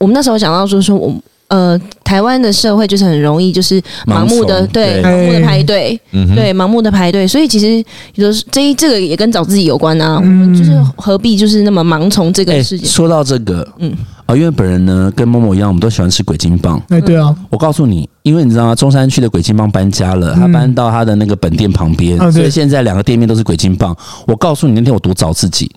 [0.00, 1.20] 我们那时候讲到说说我们。
[1.48, 10.14] 呃，台湾的社会就是很容易就是盲目的盲对对盲目的排队，嗯对盲目的排队，所以其实有的时这一这个也跟找自己有关啊。
[10.16, 12.88] 我嗯们就是何必就是那么盲从这个哎，事情？
[12.88, 16.82] 说到这个，嗯嗯，啊，因为本人呢跟某某一样，我们都喜欢吃鬼金棒。
[16.88, 18.74] 哎，对啊，我告诉你，因为你知道吗？
[18.74, 23.94] 中山区的鬼金棒搬家了，他搬到他的那个本店旁边，所以现在两个店面都是鬼金棒。
[24.26, 25.70] 我告诉你，那天我多找自己，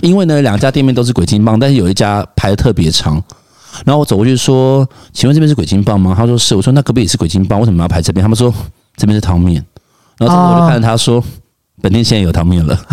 [0.00, 3.22] 因为呢两家店面都是鬼金棒，但是有一家排的特别长。
[3.84, 8.52] 然后我走过去说：“请问这边是鬼金棒吗？”他说：“是。”我说：“那隔壁也是鬼金棒，为什么要排这边？”他们说
[8.96, 9.64] ：“这边是汤面。”
[10.18, 11.22] 然后我就看着他说
[11.82, 12.78] ：“本店现在有汤面了。”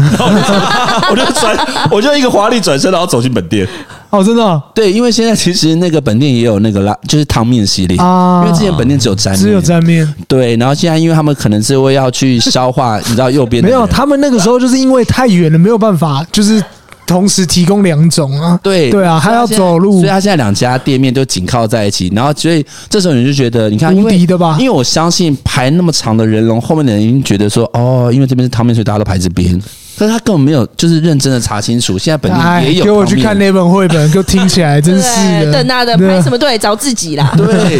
[1.12, 1.58] 我就转，
[1.92, 3.68] 我就一个华丽转身，然后走进本店。
[4.10, 7.96] 哦，真的哦对，因为现在其实那个本店也有那个拉，就是汤面系列。
[7.98, 16.64] 啊，因为之前本店只有沾面，只有沾面，对，然后现在因为他们可能是会要去消化，你知道右边的没有，他们那个时候就是因为太远了，没有办法，就是
[17.10, 18.58] 同时提供两种啊。
[18.62, 29.60] 对对啊，他现在走路所以，他现在两家店面都紧靠在一起，然后所以这时候你就觉得，你看，因为无敌的吧因为我相信排那么长的人龙，后面的人已经觉得说，哦，因为这边是汤面，所以大家都排这边。
[29.98, 32.86] 可是他根本没有就是认真的查清楚，现在本地也有。
[32.86, 33.38] 给我去看。
[33.38, 35.52] 那本绘本，给我听起来真是对，的。
[35.60, 36.58] 等他的对排什么队？
[36.58, 37.34] 找自己啦。
[37.36, 37.80] 对，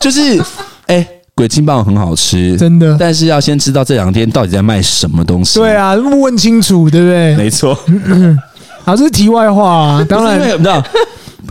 [0.00, 0.42] 就是
[0.86, 1.06] 哎，
[1.38, 5.60] 鬼金棒很好吃，真的但是要先知道这两天到底在卖什么东西。
[5.60, 7.36] 对，啊，问清楚，对不对？
[7.36, 7.78] 没错。
[8.84, 10.06] 好，这是题外话啊。
[10.10, 10.82] 当然因为你知道，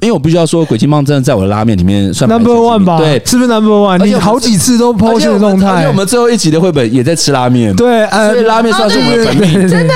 [0.01, 3.97] 因为我必须要说，鬼金棒真的在我的拉面里面算，Number One 吧，对，是不是 Number One？
[3.99, 9.53] 你而且好几次都而 PO 且我们现的动态而且我，们最后一集的绘本也在吃拉面，，对，呃所以拉面算是我们的本命。
[9.53, 9.93] 真真的，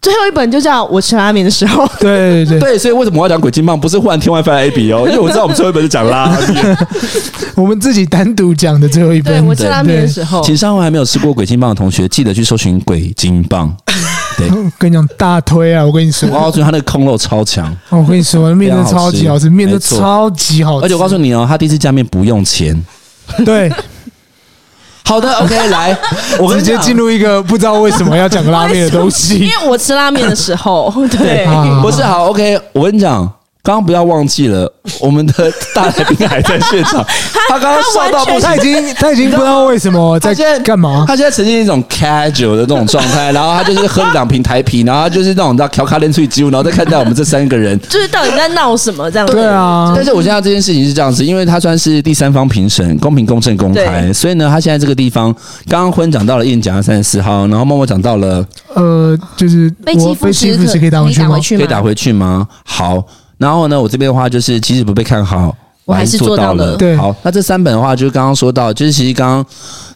[0.00, 3.78] 最后一本就叫我吃拉面的时候， 对对对，所以为什么我要讲鬼金棒？
[3.78, 6.76] 不是忽然天外飞来一笔哦，因为我知道我们最后一本是讲拉面。
[7.54, 13.74] 我们自己单独讲的最后一本，对我吃拉面的时候，请上回还没有吃过鬼金棒的同学，记得去搜寻鬼金棒。
[14.38, 15.84] 对，我跟你讲大推啊！
[15.84, 22.82] 我跟你说，我告诉你，他那个空肉超强，我跟你说，面真的超级好吃，面都超级好吃，而且我告诉你哦，他第一次加面不用钱。
[23.44, 23.70] 对，
[25.04, 25.96] 好的， OK，来，
[26.38, 26.64] 我跟你讲。
[26.64, 29.38] 直接进入一个不知道为什么要讲拉面的东西。
[29.38, 31.80] 因为我吃拉面的时候， 对，啊。
[31.82, 33.30] 不是好，OK，我跟你讲，
[33.62, 37.04] 刚刚不要忘记了，我们的大来宾还在现场，
[37.48, 47.78] 他刚刚笑到不行他已经他已经不知道为什么在他现在干嘛，他现在呈现一种 casual 的这种状态，然后他就是喝了两瓶台啤，然后他就是那种你知道调卡练脆肌，然后再看待我们这三个人。
[47.80, 49.34] 就是到底在闹什么这样子？
[49.34, 55.34] 对啊但，是我现在这件事情是这样子，因为他算是第三方评审，公平、公正、公开，所以呢，他现在这个地方，
[55.68, 58.42] 刚刚婚讲到了燕讲三十四号，然后默默讲到了
[58.74, 61.10] 呃，就是被欺负是可以打回？
[61.12, 61.38] 去吗？
[61.58, 62.48] 可以打回去吗？
[62.64, 63.04] 好，
[63.40, 66.72] 然后呢，我这边的话就是，即使不被看好，我还是做做到了。
[66.72, 69.46] 了对好，那这三本的话，就是刚刚说到，就是其实刚刚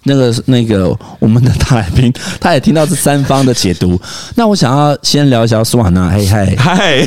[0.05, 4.01] 那个那个我们的大来宾，他也听到这三方的解读。
[4.35, 6.57] 那我想要先聊一下苏瓦纳，嘿嗨。
[6.57, 7.07] 嗨，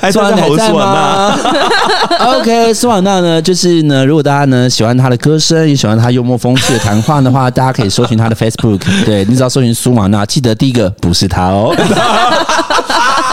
[0.00, 0.72] 还苏瓦纳在。
[0.72, 1.36] 吗？
[2.38, 8.80] OK，苏瓦纳呢，就是呢，如果大家呢喜欢他的歌声，也喜欢他幽默风趣的谈话的话，大家可以搜寻他的 Facebook。
[9.04, 11.74] 对，你只要搜寻苏瓦纳，记得第一个不是他哦，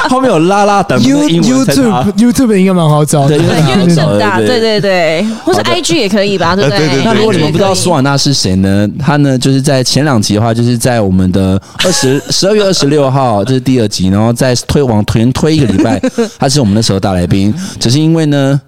[0.10, 3.38] 后面有拉拉等他 YouTube YouTube 应该蛮好找的。
[3.38, 4.60] 对，因为对，因为对正大，对对。
[4.65, 6.78] 对对，或是 IG 也可以吧，对对？
[6.80, 7.04] 对对？
[7.06, 8.88] 那如果你们不知道苏瓦纳是谁呢？
[9.00, 16.02] 他呢，就是在前两集的话，就是在我们的二十十二月二十六号，这是第二集，然后再推往推推一个礼拜，
[16.38, 17.54] 他是我们那时候大来宾。
[17.80, 18.60] 只是因为呢，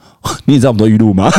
[0.45, 1.29] 你也知道我们都预录吗？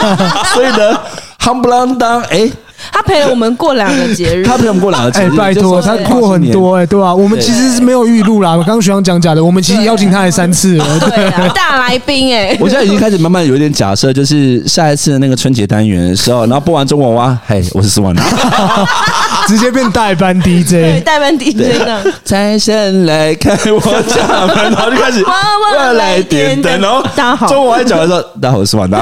[0.54, 0.98] 所以呢，
[1.38, 2.50] 夯不啷当，哎，
[2.92, 7.14] 他陪了我们过两个节日，他陪我们过两个节哎日，，拜托，他过很多哎，对吧？
[7.14, 8.50] 我们其实是没有预录啦。
[8.52, 11.00] 我刚刚学长讲假的，我们其实邀请他来三次了。
[11.00, 18.22] 对啊，大来宾哎， 我现在已经开始慢慢有一点假设，就是下一次的那个春节单元的时候，然后播完中文哇，嘿，我是苏瓦纳。
[19.46, 21.04] 直接变代班对，DJ。
[21.04, 22.00] 代班 DJ 这样。
[22.24, 25.32] 财神来开我家门，然后就开始哇
[25.76, 28.98] 哇来点灯然后大家好中文还讲的时候，大家好，我是万达。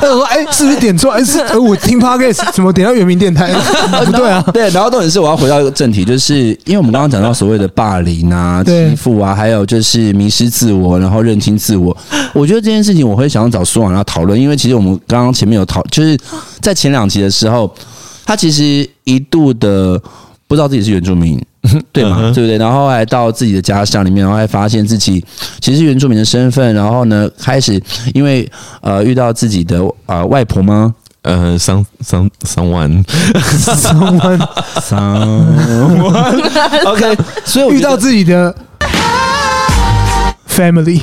[0.00, 1.12] 我说：“哎，是不是点错？
[1.12, 3.52] 哎，是呃我听 Podcast 怎么点到原名电台？
[4.04, 4.42] 不对啊。
[4.52, 11.96] 对，然后重点是我要回到一个正题，就是因为我们刚刚讲到所谓的霸凌啊、对欺负啊，还有就是迷失自我，然后认清自我。
[12.32, 16.18] 我觉得这件事情我会想要找苏婉要讨论，因为其实我们刚刚前面有讨，就是
[16.60, 17.72] 在前两集的时候，
[18.24, 20.00] 他其实一度的
[20.46, 21.40] 不知道自己是原住民，
[21.92, 22.58] 对嘛，对不对？
[22.58, 25.24] 然后还到自己的家乡里面，然后还发现自己
[25.60, 27.80] 其实原住民的身份，然后呢，开始
[28.14, 28.50] 因为
[28.80, 30.94] 呃遇到自己的呃外婆吗？
[31.22, 33.04] 呃，三三三万，
[33.44, 34.38] 三万
[34.80, 36.34] 三万
[36.84, 38.52] OK，所以我遇到自己的
[40.48, 41.00] family，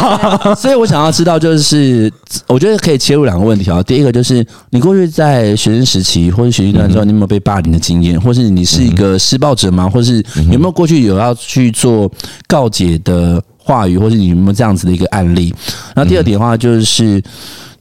[0.54, 2.12] 所以我想要知道，就是
[2.46, 3.82] 我觉得可以切入两个问题啊。
[3.84, 9.88] 第一个就是你过去在学生时期或者学习段之后，你有没有被霸凌的经验，或是你是一个施暴者吗？
[9.88, 12.12] 或是有没有过去有要去做
[12.46, 15.54] 告解的话语，或是你有没有这样子的一个案例？
[15.94, 17.22] 然后第二点的话就是。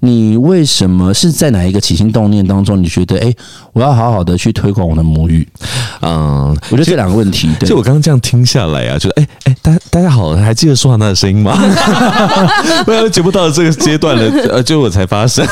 [0.03, 3.37] 你为什么是在哪一个起心动念当中，你觉得哎、欸，
[3.71, 5.47] 我要好好的去推广我的母语？
[6.01, 11.57] 嗯，我觉得这两个问题，对就我刚刚这样听下来啊，就哎哎，大大家好，还记得说话那的声音吗？
[12.85, 15.47] 没有节目到了这个阶段了，呃，就我才发生。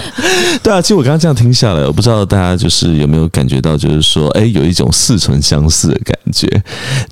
[0.64, 6.48] 对啊，其实我刚刚这样听下来，我不知道大家就是有没有感觉到，就是说，哎，有一种似曾相识的感觉。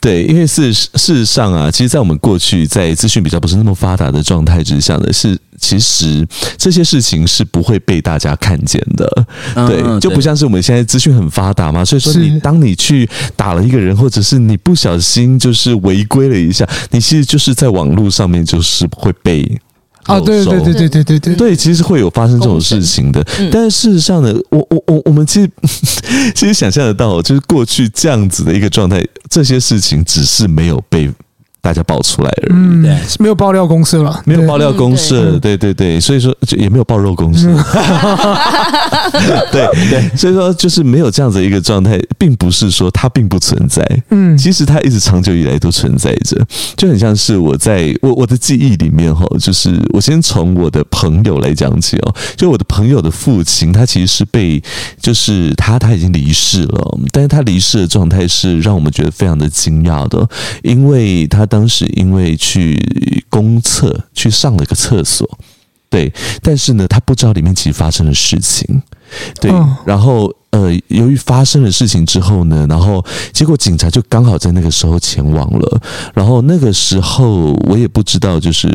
[0.00, 5.38] 对，因为事事实上啊，其实，在我们过去在资讯比较不是那么发达的状态之下呢，是。
[5.60, 11.84] 其实这些事情是不会被大家看见的，对，就不像是我们现在资讯很发达嘛。
[11.84, 19.60] 所以说，你当你去打了一个人，或者是你不小心就是违规了一下，你其实就是在网络上面就是会被
[20.04, 23.22] 啊，对对对对对对对，其实会有发生这种事情的。
[23.52, 25.50] 但是事实上呢，我我我我们其实
[26.34, 31.10] 其实想象得到，就是过去这样子的一个状态，这些事情只是没有被。
[31.60, 35.58] 大家爆出来而已，嗯，没有爆料公司了，没有爆料公司，对。
[35.58, 37.48] 对对，所以说就也没有爆肉公社，
[39.50, 46.40] 对对，所以说就是没有这样子一个状态，并不是说它并不存在，嗯，其实它一直长久以来都存在着，
[46.76, 54.62] 就很像是我在我我的记忆里面哈，就是我先从我的朋友来讲起哦，就我的朋友的父亲，他其实是被
[55.02, 60.24] 就是他他已经离世了，但是他离世的状态是让我们觉得非常的惊讶的，
[60.62, 61.47] 因为他。
[61.48, 62.78] 当时因为去
[63.28, 65.26] 公厕去上了个厕所，
[65.90, 68.80] 对，但是呢，他不知道里面其实发生了事情，
[69.40, 69.50] 对，
[69.84, 75.80] 然后呃，由于发生了事情之后呢，然后结果警察就刚好在那个时候前往了，
[76.14, 78.68] 然后那个时候我也不知道，就是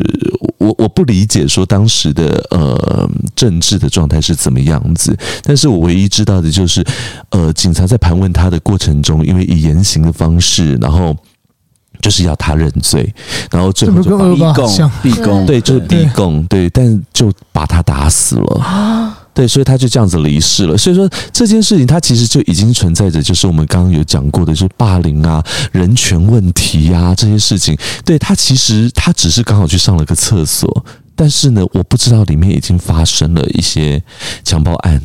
[0.58, 6.84] 我我不理解说当时的呃政治的状态是怎么样子，但是我唯一知道的就是，
[7.30, 11.16] 呃，警察在盘问他的过程中，因为以言行的方式，然后。
[12.04, 13.16] 就是要他认罪，
[13.50, 20.78] 然后最后就逼供，逼供，对，就是逼供，对，但就把他打死了啊，对，所以他就这样子离世了。
[20.78, 27.74] 所以说这件事情，它其实就已经存在着，就是我们刚刚有讲过的，就是霸凌啊、人权问题啊这些事情。
[28.04, 30.86] 对，他其实他只是刚好去上了个厕所，
[31.16, 34.04] 但是呢，我不知道里面已经发生了一些
[34.44, 35.02] 强暴案，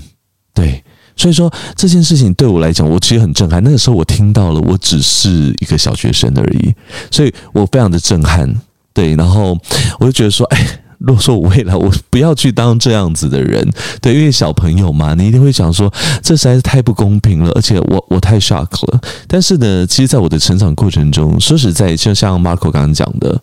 [0.53, 0.83] 对。
[1.19, 3.63] 所以说这件事情对我来讲，我其实很震撼。
[3.63, 6.73] 那个时候我听到了，我只是一个小学生而已，
[7.11, 8.49] 所以我非常的震撼。
[8.95, 9.59] 对，然后
[10.01, 10.67] 我就觉得说，哎，
[10.99, 13.69] 如果说我未来我不要去当这样子的人，
[14.01, 19.01] 对，因为小朋友嘛，你一定会想说，这实在是太不公平了，而且我我太 shock 了。
[19.29, 23.41] 但是呢，其实在我的成长过程中，说实在，就像 Marco 刚刚讲的，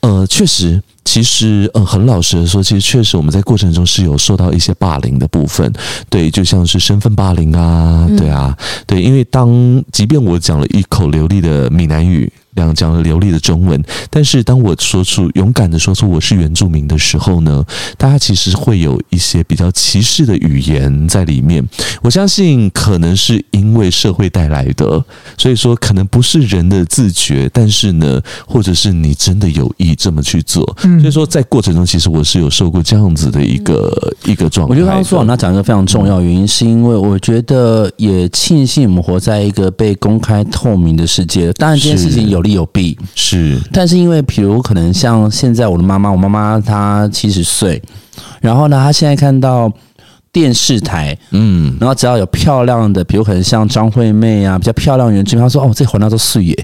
[0.00, 0.82] 呃，确实。
[1.04, 5.72] 其实，呃，很老实的说，其实确实我们在过程中是有受到一些霸凌的部分，
[6.10, 8.54] 对，就像是身份霸凌啊，对啊，
[8.86, 12.30] 对，因为当即便我讲了一口流利的闽南语。
[12.58, 17.64] 讲讲了流利的中文，但是当我说出勇敢的说出我是原住民的时候呢，
[17.96, 21.64] 大家其实会有一些比较歧视的语言在里面。
[22.02, 25.04] 我相信可能是因为社会带来的，
[25.36, 30.76] 所以说可能不是人的自觉，但是呢，或者是你真的有意这么去做。
[31.00, 34.70] 所以说在过程中，其实我是有受过这样子的一个一个状态。
[34.70, 41.52] 我觉得刚刚苏网他讲一个非常重要原因，是因为我觉得也庆幸我们活在一个被公开透明的世界。
[41.52, 42.42] 当然，这件事情有。
[42.52, 42.98] 有弊。
[43.14, 47.82] 是，但是因为，比如可能像现在我的妈妈，我妈妈她七十岁，
[48.40, 49.72] 然后呢，她现在看到
[50.32, 56.54] 电视台，嗯，然后只要有漂亮的，比如可能像张惠妹啊，比较漂亮的人，基本上说哦，这环绕都素野，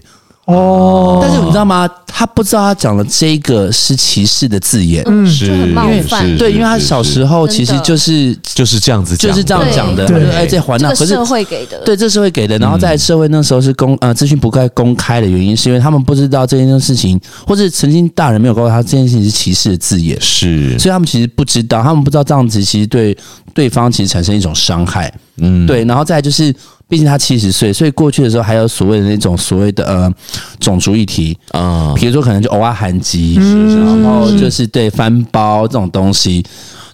[0.47, 1.89] 哦，但是你知道吗？
[2.17, 5.03] 他不知道他讲的这个是歧视的字眼。
[5.09, 6.25] 嗯，是就很冒犯。
[6.25, 12.57] 是对，因为他小时候其实就是就是这样子讲的，就是这样讲的，对他就哎，这还那可是社会给的，对，这社会给的。
[12.59, 23.17] 然后在社会那时候是公呃资讯不该公开的原因，是因为他们不知道这件事情，或者曾经大人没有告诉他这件事情是歧视的字眼，是，所以他们其实不知道，他们不知道这样子其实对
[23.53, 25.13] 对方其实产生一种伤害。
[25.39, 26.55] 嗯，对，然后再就是，
[26.89, 30.13] 毕竟他七十岁，所以过去的时候还有所谓的那种所谓的呃
[30.61, 31.37] 种族议题。
[31.51, 34.03] 啊，比如说可能就偶尔韩籍，嗯。
[34.05, 36.45] 然后就是对翻包这种东西。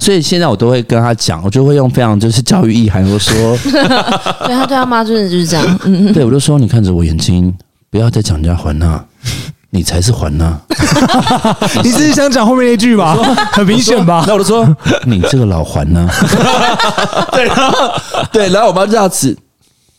[0.00, 7.54] 所以现在我都会跟他讲，我就会用非常就是教育意涵，我说， 对他对他妈真的就是这样，嗯嗯，对我就说，你看着我眼睛，
[7.90, 9.04] 不要再讲人家环呐，
[9.70, 10.58] 你才是环娜。
[11.84, 13.14] 你只是想讲后面那句吧？
[13.52, 14.24] 很明显吧？
[14.26, 14.66] 那我就说，
[15.04, 16.08] 你这个老环呢。
[17.32, 17.92] 对，然后
[18.32, 19.36] 对，然后我妈就这样子。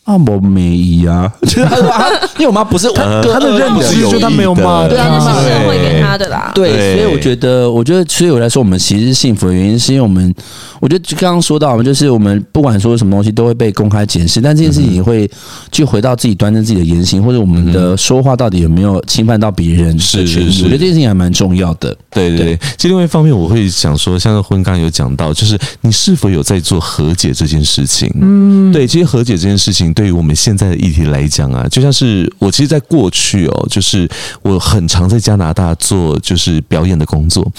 [0.04, 6.50] 啊，我没意啊，就是他说啊，因为我妈不是我哥，他的认知就他没有骂，对啊，这是社会给他的啦。
[6.56, 10.34] 对，所以我觉得，我觉得，所以我来说，我们其实是幸福的原因，是因为我们，
[10.80, 15.30] 我觉得就刚刚说到，我们就是我们不管说什么东西都会被公开检视，但这件事情也会
[15.70, 19.96] 去回到自己端正自己的言行，或者我们的说话到底有没有侵犯到别人？
[20.00, 21.96] 是是是我觉得这件事情还蛮重要的。
[22.10, 28.12] 对对对，其实另外一方面，我会想说，像婚刚刚有讲到，就是你是否有在做和解这件事情？
[28.20, 34.08] 嗯，对，其实和解这件事情，对于我们现在的议题来讲啊，就像是我其实，在过去哦，就是
[34.42, 37.50] 我很常在加拿大做就是表演的工作，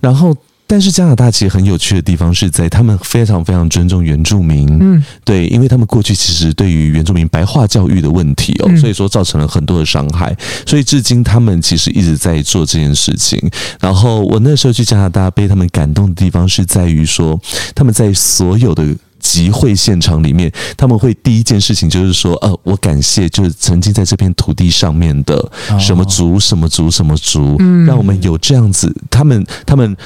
[0.00, 0.36] 然后。
[0.72, 10.32] 但是加拿大其实很有趣的地方是在他们非常非常尊重原住民，嗯，对，因为他们过去其实对于原住民白话教育的问题哦，所以说造成了很多的伤害，
[10.64, 13.36] 所以至今他们其实一直在做这件事情。
[13.80, 17.36] 然后我那时候去加拿大被他们感动的地方是在于说，
[17.74, 18.84] 他们在所有的
[19.20, 29.96] 集会现场里面，他们会第一件事情就是说，呃，我感谢就是曾经在这片土地上面的什么族什么族什么族，嗯，让我们有这样子，他们他们。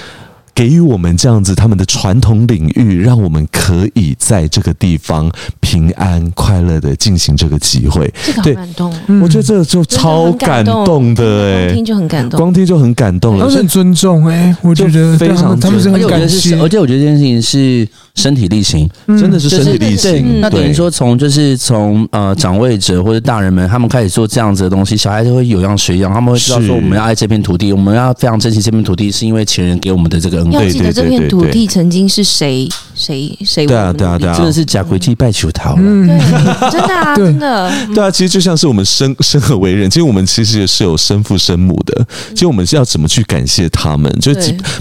[0.56, 8.08] 给予我们这样子他们的传统领域，让我们可以在这个地方平安快乐的进行这个集会。
[8.24, 13.40] 这个很感动，我觉得这个就超感动的哎，光听就很感动，光听就很感动了。
[13.40, 20.40] 他们很尊重哎，我觉得非常，他们是很感谢，而且我觉得这件事情是身体力行，真的是身体力行。
[20.40, 30.64] 那等于说，从就是从呃长辈者或者大人们，他们开始做这样子的东西，小孩子会有样学样，他们会知道说，我们要爱这片土地，我们要非常珍惜这片土地，是因为前人给我们的这个恩惠。
[30.64, 44.10] 要记得这片土地曾经是谁谁谁对啊对啊对啊，真的是假鬼祭拜求桃了，对，真的啊，真的对啊，其实就像是我们生生而为人，其实我们其实也是有生父生母的，其实我们是要怎么去感谢他们？
[44.20, 44.32] 就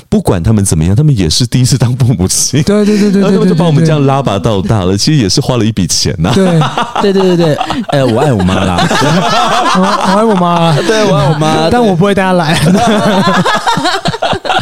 [0.07, 6.31] 不管他们怎么样，他们也是第一次当父母亲，对对对对，然后他们就把我们这样拉拔到大了，其实也是花了一笔钱呐。
[6.33, 6.59] 对。
[7.01, 7.55] 对对对对，
[7.89, 8.77] 哎，我爱我妈啦，
[9.75, 12.57] 我爱我妈，对我爱我妈，但我不会带她来。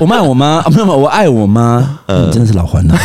[0.02, 2.98] 我爱我妈，没 有没有，我爱我妈，嗯，真的是老欢了。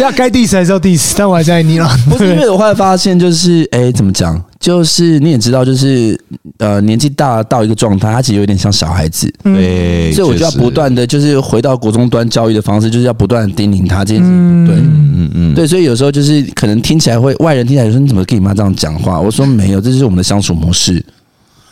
[0.00, 1.86] 要该 diss 还是要 diss，但我还是爱你了。
[2.08, 4.42] 不是因为我后来发现，就是哎，怎么讲？
[4.58, 6.18] 就是你也知道，就是
[6.56, 9.30] 呃，年纪大到一个状态，他其实有点像小孩子。
[9.42, 19.20] 对，所以我就要不断的就是回到国中端教育的方式，就是要不断的叮咛他这件事情不对，嗯嗯，对，所以有时候就是可能听起来会外人听起来说，你怎么跟你妈这样讲话？
[19.20, 21.04] 我说没有，这就是我们的相处模式。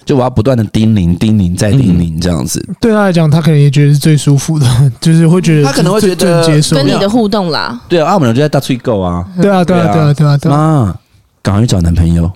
[0.09, 2.67] 就我要不断的叮咛、叮咛再叮咛这样子。
[2.81, 4.67] 对他来讲，他可能也觉得是最舒服的，
[5.03, 7.79] 就是会觉得他可能会觉得接受跟你的互动啦。
[7.91, 9.23] 对啊，澳门人就在大吹狗啊。
[9.39, 10.57] 对啊，对啊，对啊，对啊，对啊。
[10.57, 10.95] 妈，
[11.43, 12.31] 赶快去找男朋友。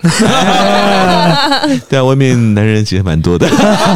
[1.89, 3.47] 对啊，外面男人其实蛮多的。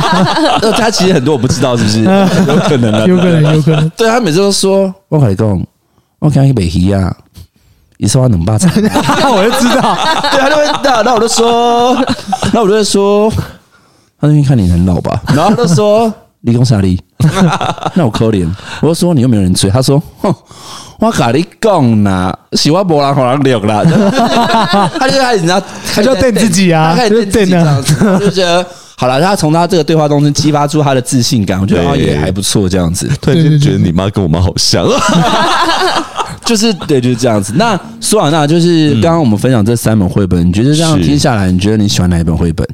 [0.75, 2.01] 他其实很多我不知道，是不是？
[2.01, 3.87] 有可能啊，有可能，有可能。
[3.95, 5.63] 对他每次都说：“我跟你讲，
[6.17, 7.15] 我看去北溪啊。”
[7.99, 9.95] 你说话能霸场，我就知道。
[10.33, 11.95] 对，他就会那那我就说，
[12.51, 13.31] 那我就会说。
[14.19, 16.11] 他说：“看你很老吧？”然后他就说
[16.41, 16.99] ：“你讲啥哩？”
[17.95, 18.47] 那我可怜。
[18.81, 20.33] 我就说：“你又没有人追。”他说：“哼，
[20.99, 23.83] 我跟你讲啦，喜欢波浪好像六啦。
[24.99, 25.61] ”他就开始，你知道，
[25.93, 28.65] 他就要瞪自己啊，他开始瞪自己这样子，就觉得
[28.95, 29.21] 好了。
[29.21, 32.67] 他从他这个对话中激发出他的自信感，我觉得也还不错。
[32.67, 34.85] 这样子，突然间觉得你妈跟我妈好像。
[36.45, 37.51] 就是对，就是这样子。
[37.57, 42.65] 那说完那，就是刚刚我们分享这三本绘本，你觉得这样听下来，你觉得你喜欢哪一本绘本？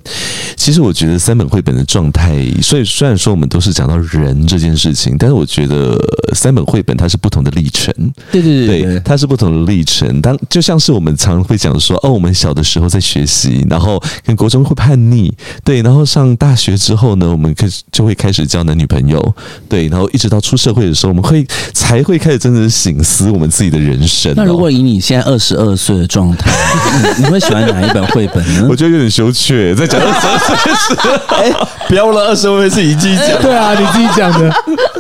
[0.64, 5.99] 其实我觉得三本绘本的状态，所以虽然说我们都是讲到人这件事情，但是我觉得
[6.34, 7.93] 三本绘本它是不同的历程。
[8.32, 10.22] 对对对对，它是不同的历程。
[10.22, 15.30] 当就像是我们常会讲说，哦，我们小的时候在学习，然后跟国中会叛逆，
[15.66, 19.36] 对，然后上大学之后呢，我们开始就会开始交男女朋友，
[19.68, 24.36] 对，然后一直到出社会的时候，我们会才会开始真正的醒思我们自己的人生哦。
[24.38, 26.49] 那如果以你现在二十二岁的状态，
[27.20, 28.66] 你会喜欢哪一本绘本呢？
[28.70, 30.53] 我觉得有点羞怯，在讲二十二岁
[31.88, 34.54] 不要忘了二十二岁是你自己讲，对啊，你自己讲的。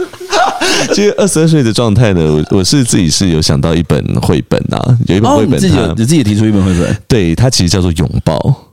[0.93, 8.72] 其实二十二岁的状态呢，我我是自己是有想到一本绘本啊，有一本绘本，你自己有你自己提出一本绘本，对，它其实叫做拥抱。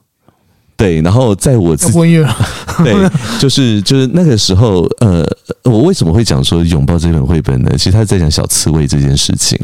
[0.80, 1.92] 对，然后在我自己
[2.82, 5.22] 对，就是就是那个时候，呃，
[5.64, 7.70] 我为什么会讲说拥抱这本绘本呢？
[7.76, 9.58] 其实他在讲小刺猬这件事情。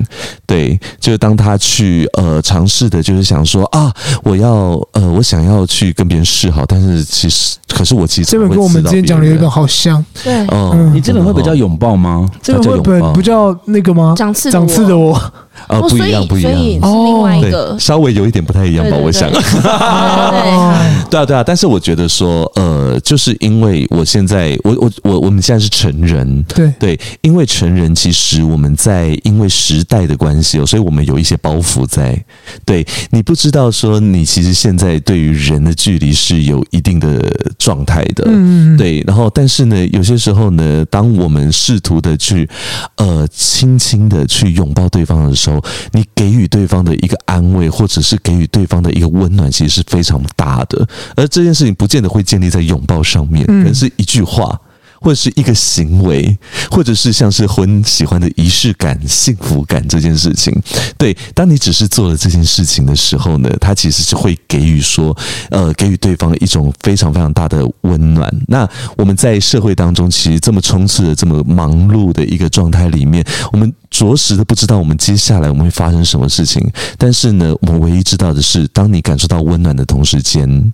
[0.45, 3.91] 对，就是当他去呃尝试的，就是想说啊，
[4.23, 10.05] 我要呃，我想要去跟别人示好，但是其实，可是我其实这本跟我们之前讲的有一本好像。
[10.23, 12.29] 对，哦、嗯，你这本绘本叫拥抱吗？
[12.43, 14.15] 这本绘本不叫那个吗？
[14.15, 15.19] 长刺长刺的我。
[15.67, 19.31] 啊、哦，不一样，不一样，是另外一个，对，稍微有一点不太一样吧，我想。
[21.09, 32.21] 对啊，对啊，但是我觉得说，呃，就是因为我现在，我我我我们现在是成人，对对，因为成人，其实我们在因为时代的关系哦，所以我们有一些包袱在。
[32.65, 37.23] 对，你不知道说，你其实现在对于人的距离是有一定的
[37.59, 39.03] 状态的，嗯，对。
[39.07, 42.49] 然后，但是呢，有些时候呢，当我们试图的去，
[42.97, 45.46] 呃，轻轻的去拥抱对方的时候，
[45.93, 50.87] 你给予对方的一个安慰，或者是给予对方的一个温暖，其实是非常大的。
[51.17, 54.61] 而这件事情不见得会建立在拥抱上面，可能是一句话。
[55.01, 56.37] 或者是一个行为，
[56.71, 60.53] 或者是像是婚喜欢的仪式感、幸福感这件事情。
[60.97, 65.17] 对，当你只是做了这件事情的时候呢，它其实是会给予说，
[65.51, 68.33] 呃，给予对方一种非常非常大的温暖。
[68.49, 76.67] 那我们在社会当中，其实这么充斥的、这么忙碌的一个状态里面，我们着实的不知道我们接下来我们会发生什么事情。
[76.99, 80.73] 但是呢，我们唯一知道的是，当你感受到温暖的同时间。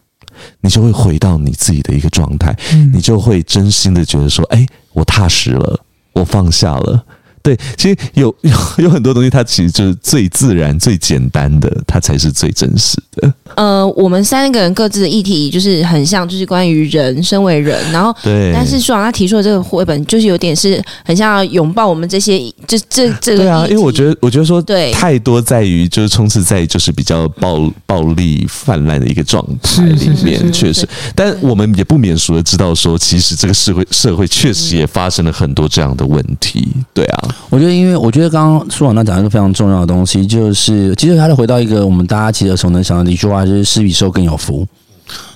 [0.61, 2.57] 你就会回到你自己的一个状态，
[2.93, 5.81] 你就会真心的觉得说，哎，我踏实了，
[6.13, 7.05] 我放下了。
[7.43, 8.53] 对，其实有 有
[8.85, 13.33] 有很多东西，它其实就是最自然、最简单的，它才是最真实的。
[13.57, 37.29] 呃，我们三个人各自的议题就是很像，就是关于人，身为人，然后对，但是舒昂他提出的这个绘本，就是有点是很像要拥抱我们这些，这这这个对啊，因为我觉得，我觉得说对太多在于就是充斥在就是比较暴暴力泛滥的一个状态里面，确实，但我们也不免俗的知道说，其实这个社会社会确实也发生了很多这样的问题，对啊。
[37.51, 44.67] 我觉得，因为我觉得刚刚舒昂那讲一个非常重要的东西，就是其实他就回到一个我们大家其实耳熟能详的一句话，就是“施比受更有福”。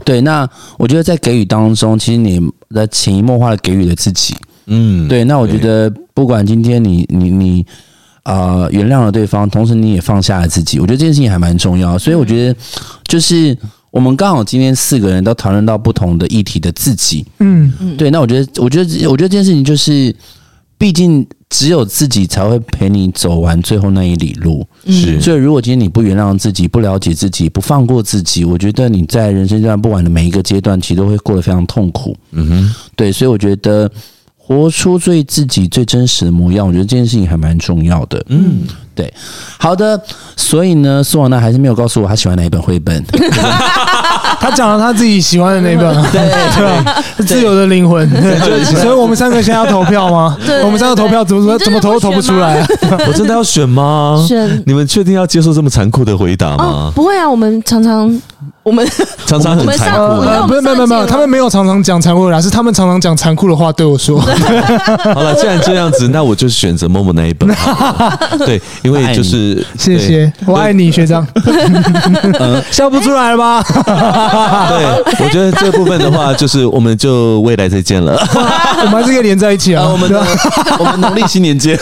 [0.05, 2.41] 对，那我觉得在给予当中，其实你
[2.71, 4.35] 的潜移默化的给予了自己，
[4.67, 5.25] 嗯，对。
[5.25, 7.67] 那我觉得，不管今天你你你
[8.23, 11.99] 啊、呃、原谅了对方，同时你也放下了自己，我觉得这件事情还蛮重要。
[11.99, 12.59] 所以我觉得，
[13.05, 13.57] 就是
[13.91, 18.11] 我们刚好今天四个人都讨论到不同的议题的自己，嗯嗯，对。
[18.11, 20.15] 那我觉得，我觉得，我觉得这件事情就是。
[20.79, 25.21] 毕竟只有自己才会陪你走完最后那一里路，是。
[25.21, 32.17] 所以如果今天你不原谅自己，不了解自己，不放过自己，我觉得你在人生阶段不管的每一个阶段，其实都会过得非常痛苦。
[32.33, 33.13] 嗯哼，对。
[33.13, 33.91] 所以我觉得
[34.37, 38.25] 活出最自己最真实的模样，我觉得这件事情还蛮重要的。
[38.29, 38.63] 嗯，
[38.97, 39.13] 对。
[39.59, 40.01] 好的，
[40.35, 43.05] 所以呢，舒昂呢还是没有告诉我他喜欢哪一本绘本。
[44.41, 46.21] 他讲了他自己喜欢的那本，对
[47.17, 48.09] 对，自由的灵魂。
[48.65, 50.37] 所以，我们三个现在要投票吗？
[50.65, 52.67] 我们三个投票怎么怎么怎么投都投不出来啊！
[53.07, 54.25] 我真的要选吗？
[54.27, 54.63] 选？
[54.67, 56.91] 你们确定要接受这么残酷的回答吗？
[56.95, 58.21] 不会啊，我们常常
[58.63, 58.87] 我们
[59.27, 60.23] 常常很残酷。
[60.23, 64.21] 没有没有没有，他们没有常常讲残酷的话，是他们常常讲残酷的话对我说。
[64.21, 67.49] 好了，既然这样子，那我就选择 Momo 那一本。
[68.45, 71.27] 对，因为就是谢谢，我爱你学长。
[72.71, 73.63] 笑不出来了吧？
[74.71, 78.17] 对，我觉得这部分的话，就是我们就未来再见了。
[78.85, 79.87] 我们还是可以连在一起啊！
[79.87, 80.25] 我们的
[80.79, 81.77] 我们农历新年见。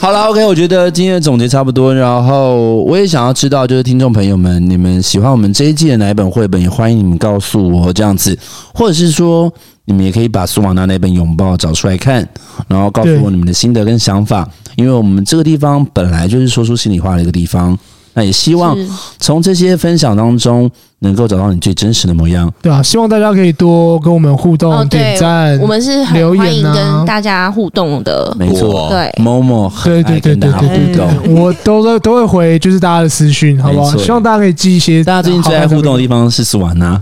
[0.00, 1.94] 好了，OK，我觉得今天的总结差不多。
[1.94, 6.60] 然后我也想要知道，就是听众朋友们，你们喜欢我们这一季的哪一本绘本？
[6.60, 8.38] 也欢迎你们告诉我这样子，
[8.74, 9.50] 或者是说，
[9.86, 12.26] 你们也可以把苏瓦娜那本拥抱找出来看，
[12.68, 14.48] 然后告诉我你们的心得跟想法。
[14.76, 17.78] 因为我们这个地方本来就是说出心里话的一个地方。
[18.14, 18.88] 那也希望是
[19.18, 22.50] 从这些分享当中，能够找到你最真实的模样。
[22.62, 28.34] 对啊，希望大家可以多跟我们互动、哦，点赞，，我们是很留言啊欢迎跟大家互动的。
[28.38, 31.34] 没错，哇对某某很对对对爱跟大家对对对互动。
[31.34, 33.96] 我都都都会回，就是大家的私讯，好不好？
[33.96, 35.02] 希望大家可以寄一些。
[35.02, 37.00] 大家最近最爱互动的地方是斯瓦纳，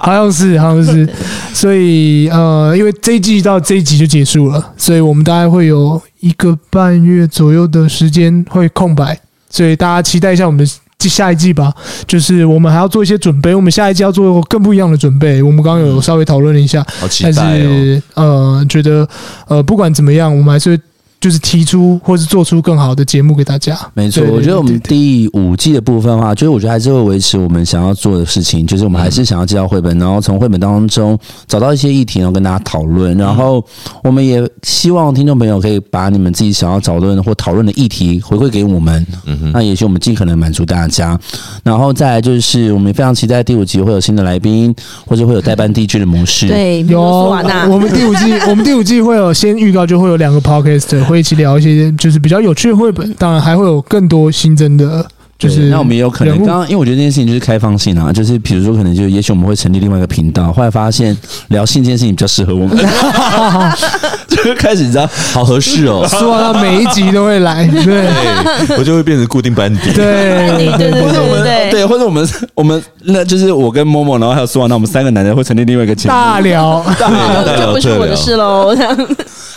[0.00, 1.08] 好像是，好像是。
[1.52, 9.20] 所以呃，因为这一季到这一集就结束了，所以我们大概会有一个半月左右的时间会空白，
[9.50, 10.66] 所以大家期待一下我们
[10.98, 11.70] 的下一季吧。
[12.06, 15.42] 就是我们还要做一些准备，我们下一季要做更不一样的准备。
[15.42, 17.60] 我们刚刚有稍微讨论了一下，但好期待哦！
[17.60, 19.06] 是呃，觉得
[19.48, 20.82] 呃，不管怎么样，我们还是会
[21.24, 23.74] 就是提出或是做出更好的节目给大家。
[23.94, 33.16] 没错，我觉得我们第五季的部分的话，就是我觉得还是会维持我们想要做的事情，就是我们还是想要介绍绘本，然后从绘本当中找到一些议题，然后跟大家讨论。
[33.16, 33.64] 然后
[34.02, 41.18] 我们也希望听众朋友可以把你们自己想要讨论或讨论的议题回馈给我们，嗯哼，那也许我们尽可能满足大家。
[41.62, 44.74] 然后再来就是，我们也非常期待第五集会有新的来宾，
[45.06, 55.08] 或者会有代班 DJ 的模式。，对，有说苏瓦纳，我们第五季，我们第五季会有先预告，就会有两个 podcast 会一起聊一些就是比较有趣的绘本，当然还会有更多新增的，
[55.38, 61.16] 就是那我们也有可能刚刚，因为我觉得这件事情就是开放性啊，就是比如说可能就也许我们会成立另外一个频道，后来发现
[61.48, 62.76] 聊性这件事情比较适合我们，
[64.28, 66.06] 就开始你知道，好合适哦。
[66.08, 69.92] 希望他每一集都会来， 对对，我就会变成固定班底。
[69.92, 76.14] 对对对对或者我们对对，或者我们我们那就是我跟某某，然后还有苏瓦，那我们三个男人会成立另外一个节目。
[76.14, 78.74] 大聊， 大聊就不是我的事喽。
[78.74, 78.96] 这样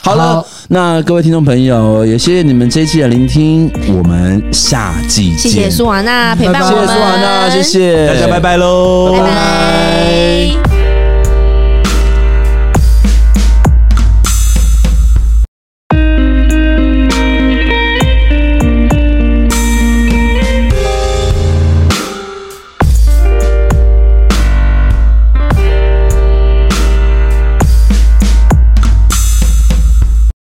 [0.01, 5.66] 好了好，那各位听众朋友，也谢谢你们这一期的聆听，我们下季见。
[5.68, 8.07] 谢谢苏瓦娜陪伴谢谢我们，苏瓦娜，谢谢。
[8.07, 10.76] 大家拜拜�喽，拜拜。